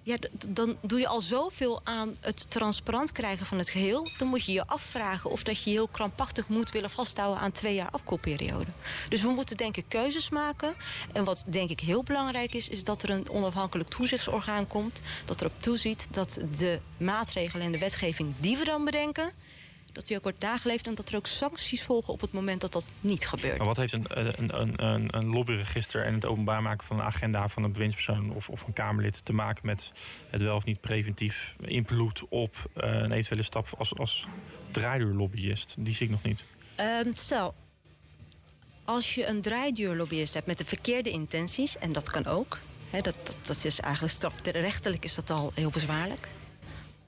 ja, 0.07 0.17
dan 0.49 0.77
doe 0.83 0.99
je 0.99 1.07
al 1.07 1.21
zoveel 1.21 1.81
aan 1.85 2.15
het 2.21 2.51
transparant 2.51 3.13
krijgen 3.13 3.47
van 3.47 3.59
het 3.59 3.71
geheel. 3.71 4.09
Dan 4.19 4.29
moet 4.29 4.45
je 4.45 4.53
je 4.53 4.67
afvragen 4.67 5.31
of 5.31 5.43
dat 5.43 5.63
je 5.63 5.71
heel 5.71 5.89
krampachtig 5.89 6.49
moet 6.49 6.71
willen 6.71 6.91
vasthouden 6.91 7.43
aan 7.43 7.53
twee 7.53 7.75
jaar 7.75 7.91
afkoelperiode. 7.91 8.71
Dus 9.09 9.23
we 9.23 9.29
moeten 9.29 9.57
denk 9.57 9.77
ik 9.77 9.85
keuzes 9.89 10.31
maken. 10.31 10.75
En 11.13 11.25
wat 11.25 11.45
denk 11.47 11.71
ik 11.71 11.81
heel 11.81 12.03
belangrijk 12.03 12.55
is, 12.55 12.69
is 12.69 12.85
dat 12.85 13.03
er 13.03 13.11
een 13.11 13.31
onafhankelijk 13.31 13.89
toezichtsorgaan 13.89 14.67
komt. 14.67 15.01
Dat 15.25 15.41
erop 15.41 15.63
toeziet 15.63 16.09
dat 16.11 16.39
de 16.59 16.81
maatregelen 16.99 17.67
en 17.67 17.73
de 17.73 17.79
wetgeving 17.79 18.35
die 18.39 18.57
we 18.57 18.65
dan 18.65 18.85
bedenken 18.85 19.33
dat 19.97 20.07
die 20.07 20.17
ook 20.17 20.23
wordt 20.23 20.41
nageleefd... 20.41 20.87
en 20.87 20.95
dat 20.95 21.09
er 21.09 21.17
ook 21.17 21.27
sancties 21.27 21.83
volgen 21.83 22.13
op 22.13 22.21
het 22.21 22.33
moment 22.33 22.61
dat 22.61 22.73
dat 22.73 22.91
niet 23.01 23.27
gebeurt. 23.27 23.59
Maar 23.59 23.67
wat 23.67 23.77
heeft 23.77 23.93
een, 23.93 24.05
een, 24.09 24.85
een, 24.85 25.17
een 25.17 25.27
lobbyregister 25.27 26.05
en 26.05 26.15
het 26.15 26.25
openbaar 26.25 26.63
maken 26.63 26.87
van 26.87 26.99
een 26.99 27.05
agenda... 27.05 27.49
van 27.49 27.63
een 27.63 27.73
bewindspersoon 27.73 28.35
of, 28.35 28.49
of 28.49 28.67
een 28.67 28.73
Kamerlid 28.73 29.25
te 29.25 29.33
maken 29.33 29.67
met 29.67 29.93
het 30.31 30.43
wel 30.43 30.57
of 30.57 30.65
niet 30.65 30.81
preventief 30.81 31.55
invloed 31.61 32.23
op 32.29 32.55
uh, 32.77 32.85
een 32.85 33.13
eventuele 33.13 33.43
stap 33.43 33.69
als, 33.79 33.95
als 33.99 34.27
draaiduurlobbyist? 34.71 35.75
Die 35.79 35.95
zie 35.95 36.07
ik 36.07 36.13
nog 36.13 36.23
niet. 36.23 36.45
Um, 36.81 37.15
stel, 37.15 37.55
als 38.85 39.15
je 39.15 39.27
een 39.27 39.41
draaiduurlobbyist 39.41 40.35
hebt 40.35 40.47
met 40.47 40.59
de 40.59 40.65
verkeerde 40.65 41.11
intenties... 41.11 41.79
en 41.79 41.93
dat 41.93 42.11
kan 42.11 42.27
ook, 42.27 42.59
dat, 42.91 43.05
dat, 43.05 43.37
dat 43.43 43.65
is 43.65 43.81
eigenlijk 43.81 44.15
strafrechtelijk 44.15 45.05
is 45.05 45.15
dat 45.15 45.31
al 45.31 45.53
heel 45.55 45.71
bezwaarlijk... 45.71 46.29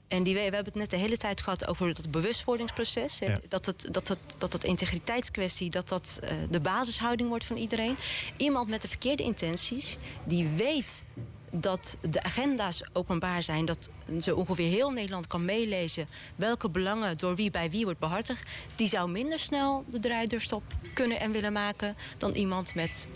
En 0.09 0.23
die, 0.23 0.33
we 0.33 0.39
hebben 0.39 0.65
het 0.65 0.75
net 0.75 0.89
de 0.89 0.97
hele 0.97 1.17
tijd 1.17 1.41
gehad 1.41 1.67
over 1.67 1.87
het 1.87 2.11
bewustwordingsproces. 2.11 3.19
Dat, 3.47 3.65
het, 3.65 3.87
dat, 3.91 4.07
het, 4.07 4.19
dat 4.37 4.53
het 4.53 4.63
integriteitskwestie, 4.63 5.69
dat 5.69 5.87
dat 5.87 6.19
uh, 6.23 6.29
de 6.49 6.59
basishouding 6.59 7.29
wordt 7.29 7.45
van 7.45 7.57
iedereen. 7.57 7.95
Iemand 8.37 8.67
met 8.67 8.81
de 8.81 8.87
verkeerde 8.87 9.23
intenties, 9.23 9.97
die 10.23 10.47
weet 10.47 11.03
dat 11.51 11.97
de 12.09 12.23
agenda's 12.23 12.83
openbaar 12.93 13.43
zijn. 13.43 13.65
Dat 13.65 13.89
zo 14.19 14.35
ongeveer 14.35 14.69
heel 14.69 14.91
Nederland 14.91 15.27
kan 15.27 15.45
meelezen 15.45 16.07
welke 16.35 16.69
belangen 16.69 17.17
door 17.17 17.35
wie 17.35 17.51
bij 17.51 17.69
wie 17.69 17.83
wordt 17.83 17.99
behartigd. 17.99 18.49
Die 18.75 18.87
zou 18.87 19.09
minder 19.09 19.39
snel 19.39 19.85
de 19.91 19.99
draaideurstop 19.99 20.63
kunnen 20.93 21.19
en 21.19 21.31
willen 21.31 21.53
maken 21.53 21.95
dan 22.17 22.31
iemand 22.31 22.75
met 22.75 23.07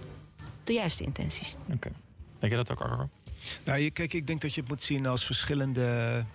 de 0.63 0.73
juiste 0.73 1.03
intenties. 1.03 1.55
Oké. 1.63 1.73
Okay. 1.75 1.91
Denk 2.39 2.51
je 2.51 2.57
dat 2.57 2.71
ook, 2.71 2.81
Arro? 2.81 3.09
Nou, 3.63 3.89
kijk, 3.89 4.13
ik 4.13 4.27
denk 4.27 4.41
dat 4.41 4.53
je 4.53 4.61
het 4.61 4.69
moet 4.69 4.83
zien 4.83 5.05
als 5.05 5.25
verschillende 5.25 6.25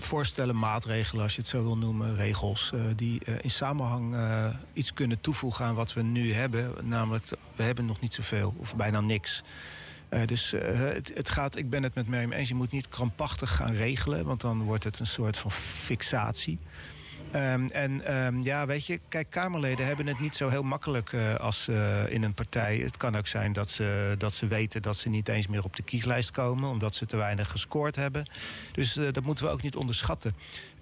voorstellen, 0.00 0.58
maatregelen, 0.58 1.22
als 1.22 1.34
je 1.34 1.40
het 1.40 1.50
zo 1.50 1.62
wil 1.62 1.76
noemen, 1.76 2.16
regels, 2.16 2.72
uh, 2.74 2.80
die 2.96 3.20
uh, 3.26 3.34
in 3.40 3.50
samenhang 3.50 4.14
uh, 4.14 4.46
iets 4.72 4.94
kunnen 4.94 5.20
toevoegen 5.20 5.64
aan 5.64 5.74
wat 5.74 5.92
we 5.92 6.02
nu 6.02 6.32
hebben. 6.32 6.74
Namelijk, 6.82 7.24
we 7.56 7.62
hebben 7.62 7.86
nog 7.86 8.00
niet 8.00 8.14
zoveel 8.14 8.54
of 8.56 8.76
bijna 8.76 9.00
niks. 9.00 9.42
dus 10.26 10.50
het, 10.50 11.12
het, 11.14 11.28
gaat, 11.28 11.56
ik 11.56 11.70
ben 11.70 11.82
het 11.82 11.94
met 11.94 12.08
mij 12.08 12.30
eens, 12.30 12.48
je 12.48 12.54
moet 12.54 12.72
niet 12.72 12.88
krampachtig 12.88 13.54
gaan 13.56 13.72
regelen, 13.72 14.24
want 14.24 14.40
dan 14.40 14.62
wordt 14.62 14.84
het 14.84 14.98
een 14.98 15.06
soort 15.06 15.38
van 15.38 15.50
fixatie. 15.50 16.58
Um, 17.34 17.66
en 17.66 18.16
um, 18.16 18.42
ja, 18.42 18.66
weet 18.66 18.86
je, 18.86 19.00
kijk, 19.08 19.30
Kamerleden 19.30 19.86
hebben 19.86 20.06
het 20.06 20.20
niet 20.20 20.34
zo 20.34 20.48
heel 20.48 20.62
makkelijk 20.62 21.12
uh, 21.12 21.34
als 21.34 21.68
uh, 21.68 22.08
in 22.08 22.22
een 22.22 22.34
partij. 22.34 22.76
Het 22.76 22.96
kan 22.96 23.16
ook 23.16 23.26
zijn 23.26 23.52
dat 23.52 23.70
ze, 23.70 24.14
dat 24.18 24.34
ze 24.34 24.46
weten 24.46 24.82
dat 24.82 24.96
ze 24.96 25.08
niet 25.08 25.28
eens 25.28 25.46
meer 25.46 25.64
op 25.64 25.76
de 25.76 25.82
kieslijst 25.82 26.30
komen... 26.30 26.70
omdat 26.70 26.94
ze 26.94 27.06
te 27.06 27.16
weinig 27.16 27.50
gescoord 27.50 27.96
hebben. 27.96 28.30
Dus 28.72 28.96
uh, 28.96 29.12
dat 29.12 29.24
moeten 29.24 29.44
we 29.44 29.50
ook 29.50 29.62
niet 29.62 29.76
onderschatten. 29.76 30.34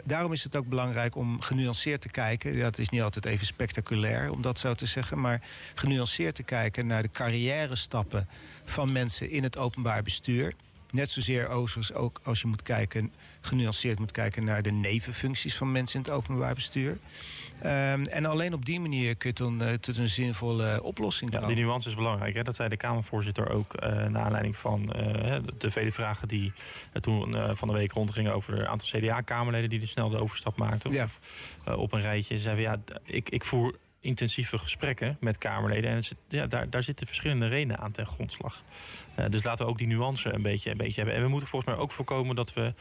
Daarom 0.05 0.33
is 0.33 0.45
het 0.45 0.57
ook 0.57 0.67
belangrijk 0.67 1.17
om 1.17 1.41
genuanceerd 1.41 2.01
te 2.01 2.09
kijken. 2.09 2.59
Het 2.59 2.79
is 2.79 2.89
niet 2.89 3.03
altijd 3.03 3.25
even 3.25 3.47
spectaculair, 3.47 4.31
om 4.31 4.43
dat 4.43 4.59
zo 4.59 4.75
te 4.75 4.87
zeggen... 4.87 5.21
maar 5.21 5.43
genuanceerd 5.75 6.35
te 6.35 6.43
kijken 6.43 6.87
naar 6.87 7.03
de 7.03 7.11
carrière 7.11 7.77
stappen 7.77 8.29
van 8.65 8.93
mensen 8.93 9.31
in 9.31 9.43
het 9.43 9.59
openbaar 9.59 10.03
bestuur... 10.03 10.55
Net 10.93 11.11
zozeer 11.11 11.49
overigens 11.49 11.93
ook 11.93 12.21
als 12.25 12.41
je 12.41 12.47
moet 12.47 12.63
kijken, 12.63 13.13
genuanceerd 13.41 13.99
moet 13.99 14.13
kijken 14.13 14.45
naar 14.45 14.63
de 14.63 14.71
nevenfuncties 14.71 15.57
van 15.57 15.73
mensen 15.73 15.99
in 15.99 16.05
het 16.05 16.15
openbaar 16.15 16.55
bestuur. 16.55 16.99
Um, 17.65 18.07
en 18.07 18.25
alleen 18.25 18.55
op 18.55 18.65
die 18.65 18.81
manier 18.81 19.17
kun 19.17 19.29
je 19.29 19.35
dan 19.35 19.63
uh, 19.63 19.73
tot 19.73 19.97
een 19.97 20.09
zinvolle 20.09 20.83
oplossing 20.83 21.31
komen. 21.31 21.49
Ja, 21.49 21.55
die 21.55 21.65
nuance 21.65 21.89
is 21.89 21.95
belangrijk. 21.95 22.35
Hè? 22.35 22.43
Dat 22.43 22.57
zei 22.57 22.69
de 22.69 22.77
Kamervoorzitter 22.77 23.51
ook 23.51 23.83
uh, 23.83 23.89
naar 23.89 24.23
aanleiding 24.23 24.57
van 24.57 24.93
uh, 24.97 25.37
de 25.59 25.71
vele 25.71 25.93
vragen 25.93 26.29
die 26.29 26.53
toen 27.01 27.57
van 27.57 27.69
de 27.69 27.75
week 27.75 27.93
rondgingen 27.93 28.35
over 28.35 28.59
een 28.59 28.67
aantal 28.67 28.89
CDA-Kamerleden 28.89 29.69
die 29.69 29.81
er 29.81 29.89
snel 29.89 30.09
de 30.09 30.21
overstap 30.21 30.57
maakten. 30.57 30.93
Ja. 30.93 31.05
Of, 31.05 31.75
op 31.77 31.93
een 31.93 32.01
rijtje. 32.01 32.39
Zeiden 32.39 32.65
ja, 32.65 32.81
ik, 33.05 33.29
ik 33.29 33.45
voer 33.45 33.75
intensieve 34.01 34.59
gesprekken 34.59 35.17
met 35.21 35.39
Kamerleden. 35.39 35.91
En 35.91 36.03
ja, 36.29 36.47
daar, 36.47 36.71
daar 36.71 36.83
zitten 36.83 37.07
verschillende 37.07 37.49
redenen 37.49 37.79
aan 37.79 37.93
ten 37.93 38.07
grondslag. 38.07 38.63
Uh, 39.19 39.27
dus 39.29 39.45
laten 39.45 39.65
we 39.65 39.71
ook 39.71 39.79
die 39.79 39.87
nuance 39.87 40.33
een 40.33 40.43
beetje, 40.43 40.71
een 40.71 40.77
beetje 40.77 40.97
hebben. 40.97 41.15
En 41.15 41.23
we 41.23 41.29
moeten 41.29 41.49
volgens 41.49 41.75
mij 41.75 41.81
ook 41.81 41.93
voorkomen 41.93 42.37
dat 42.37 42.53
we 42.53 42.75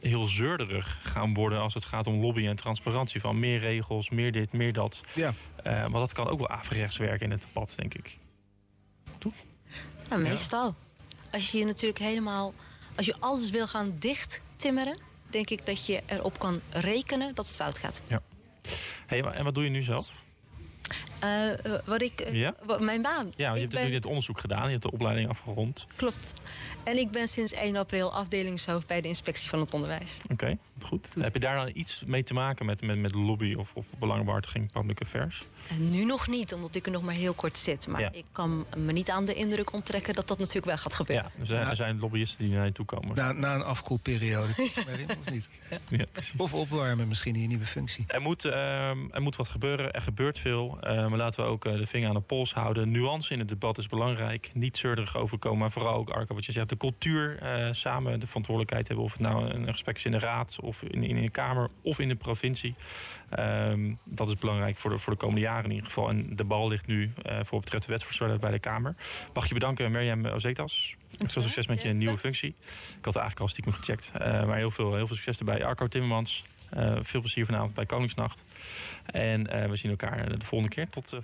heel 0.00 0.26
zeurderig 0.26 0.98
gaan 1.02 1.34
worden 1.34 1.60
als 1.60 1.74
het 1.74 1.84
gaat 1.84 2.06
om 2.06 2.20
lobby 2.20 2.46
en 2.46 2.56
transparantie. 2.56 3.20
Van 3.20 3.38
meer 3.38 3.58
regels, 3.58 4.10
meer 4.10 4.32
dit, 4.32 4.52
meer 4.52 4.72
dat. 4.72 5.00
Ja. 5.14 5.34
Uh, 5.66 5.86
maar 5.86 6.00
dat 6.00 6.12
kan 6.12 6.28
ook 6.28 6.38
wel 6.38 6.48
averechts 6.48 6.96
werken 6.96 7.26
in 7.26 7.30
het 7.30 7.42
debat, 7.42 7.74
denk 7.76 7.94
ik. 7.94 8.18
Toch? 9.18 9.34
Meestal. 10.16 10.74
Als 11.30 11.50
je 11.50 11.58
je 11.58 11.64
natuurlijk 11.64 11.98
helemaal... 11.98 12.54
Als 12.96 13.06
je 13.06 13.16
alles 13.18 13.50
wil 13.50 13.66
gaan 13.66 13.96
dicht 13.98 14.42
timmeren... 14.56 14.98
denk 15.30 15.50
ik 15.50 15.66
dat 15.66 15.86
je 15.86 16.02
erop 16.06 16.38
kan 16.38 16.60
rekenen 16.70 17.34
dat 17.34 17.46
het 17.46 17.56
fout 17.56 17.78
gaat. 17.78 18.02
Ja. 18.06 18.22
Hey, 19.06 19.22
en 19.22 19.44
wat 19.44 19.54
doe 19.54 19.64
je 19.64 19.70
nu 19.70 19.82
zelf? 19.82 20.12
Uh, 21.24 21.78
wat 21.84 22.02
ik, 22.02 22.32
ja? 22.32 22.54
wat, 22.64 22.80
mijn 22.80 23.02
baan. 23.02 23.32
Ja, 23.36 23.54
je 23.54 23.60
hebt 23.60 23.72
ben... 23.72 23.90
dit 23.90 24.06
onderzoek 24.06 24.40
gedaan, 24.40 24.64
je 24.64 24.70
hebt 24.70 24.82
de 24.82 24.90
opleiding 24.90 25.28
afgerond. 25.28 25.86
Klopt. 25.96 26.34
En 26.82 26.98
ik 26.98 27.10
ben 27.10 27.28
sinds 27.28 27.52
1 27.52 27.76
april 27.76 28.12
afdelingshoofd 28.12 28.86
bij 28.86 29.00
de 29.00 29.08
inspectie 29.08 29.48
van 29.48 29.60
het 29.60 29.72
onderwijs. 29.72 30.18
Oké. 30.32 30.56
Goed. 30.84 31.14
Heb 31.18 31.34
je 31.34 31.40
daar 31.40 31.56
dan 31.56 31.70
iets 31.74 32.02
mee 32.06 32.22
te 32.22 32.34
maken 32.34 32.66
met, 32.66 32.82
met, 32.82 32.98
met 32.98 33.14
lobby 33.14 33.54
of, 33.54 33.70
of 33.74 33.86
belangenbehartiging, 33.98 34.72
public 34.72 35.00
affairs? 35.00 35.42
En 35.68 35.90
nu 35.90 36.04
nog 36.04 36.28
niet, 36.28 36.54
omdat 36.54 36.74
ik 36.74 36.86
er 36.86 36.92
nog 36.92 37.02
maar 37.02 37.14
heel 37.14 37.34
kort 37.34 37.56
zit. 37.56 37.86
Maar 37.86 38.08
ik 38.12 38.24
kan 38.32 38.66
me 38.76 38.92
niet 38.92 39.10
aan 39.10 39.24
de 39.24 39.34
indruk 39.34 39.72
onttrekken 39.72 40.14
dat 40.14 40.28
dat 40.28 40.38
natuurlijk 40.38 40.66
wel 40.66 40.76
gaat 40.76 40.94
gebeuren. 40.94 41.30
Ja, 41.34 41.40
er 41.40 41.46
zijn, 41.46 41.68
er 41.68 41.76
zijn 41.76 41.98
lobbyisten 41.98 42.44
die 42.44 42.54
naar 42.54 42.64
je 42.64 42.72
toe 42.72 42.84
komen. 42.84 43.16
Na, 43.16 43.32
na 43.32 43.54
een 43.54 43.62
afkoelperiode, 43.62 44.52
of 45.20 45.30
niet? 45.30 45.48
Ja, 45.88 46.04
of 46.36 46.54
opwarmen 46.54 47.08
misschien 47.08 47.34
in 47.34 47.40
je 47.40 47.48
nieuwe 47.48 47.64
functie. 47.64 48.04
Er 48.06 48.20
moet, 48.20 48.44
uh, 48.44 48.52
er 48.88 49.22
moet 49.22 49.36
wat 49.36 49.48
gebeuren, 49.48 49.92
er 49.92 50.02
gebeurt 50.02 50.38
veel. 50.38 50.78
Uh, 50.82 51.08
maar 51.08 51.18
laten 51.18 51.44
we 51.44 51.50
ook 51.50 51.64
uh, 51.64 51.72
de 51.72 51.86
vinger 51.86 52.08
aan 52.08 52.14
de 52.14 52.20
pols 52.20 52.54
houden. 52.54 52.90
Nuance 52.90 53.32
in 53.32 53.38
het 53.38 53.48
debat 53.48 53.78
is 53.78 53.86
belangrijk. 53.86 54.50
Niet 54.54 54.76
zeurderig 54.76 55.16
overkomen, 55.16 55.58
maar 55.58 55.72
vooral 55.72 55.94
ook, 55.94 56.10
Arco, 56.10 56.34
wat 56.34 56.44
je 56.44 56.52
zegt, 56.52 56.68
de 56.68 56.76
cultuur 56.76 57.38
uh, 57.42 57.68
samen 57.72 58.20
de 58.20 58.26
verantwoordelijkheid 58.26 58.86
hebben. 58.86 59.04
Of 59.04 59.12
het 59.12 59.20
nou 59.20 59.50
een 59.50 59.72
gesprek 59.72 59.96
is 59.96 60.04
in 60.04 60.10
de 60.10 60.18
raad, 60.18 60.58
of 60.70 60.82
in, 60.82 61.02
in 61.02 61.22
de 61.22 61.30
Kamer, 61.30 61.70
of 61.82 61.98
in 61.98 62.08
de 62.08 62.14
provincie. 62.14 62.74
Um, 63.38 63.98
dat 64.04 64.28
is 64.28 64.36
belangrijk 64.36 64.76
voor 64.76 64.90
de, 64.90 64.98
voor 64.98 65.12
de 65.12 65.18
komende 65.18 65.40
jaren 65.40 65.64
in 65.64 65.70
ieder 65.70 65.86
geval. 65.86 66.08
En 66.08 66.36
de 66.36 66.44
bal 66.44 66.68
ligt 66.68 66.86
nu 66.86 67.12
uh, 67.26 67.38
voor 67.42 67.60
betreft 67.60 67.84
de 67.84 67.92
wetsvoorstellen 67.92 68.40
bij 68.40 68.50
de 68.50 68.58
Kamer. 68.58 68.94
Mag 69.34 69.46
je 69.48 69.54
bedanken, 69.54 69.90
Mirjam 69.90 70.26
Ozetas. 70.26 70.94
Veel 71.26 71.42
succes 71.42 71.66
met 71.66 71.82
je 71.82 71.92
nieuwe 71.92 72.18
functie. 72.18 72.48
Ik 72.98 73.04
had 73.04 73.16
eigenlijk 73.16 73.40
al 73.40 73.48
stiekem 73.48 73.72
gecheckt. 73.72 74.12
Uh, 74.14 74.20
maar 74.46 74.56
heel 74.56 74.70
veel, 74.70 74.94
heel 74.94 75.06
veel 75.06 75.16
succes 75.16 75.38
erbij. 75.38 75.64
Arco 75.64 75.88
Timmermans, 75.88 76.44
uh, 76.76 76.96
veel 77.02 77.20
plezier 77.20 77.46
vanavond 77.46 77.74
bij 77.74 77.86
Koningsnacht. 77.86 78.44
En 79.06 79.70
we 79.70 79.76
zien 79.76 79.90
elkaar 79.90 80.38
de 80.38 80.44
volgende 80.44 80.74
keer. 80.74 80.88
Tot 80.88 81.16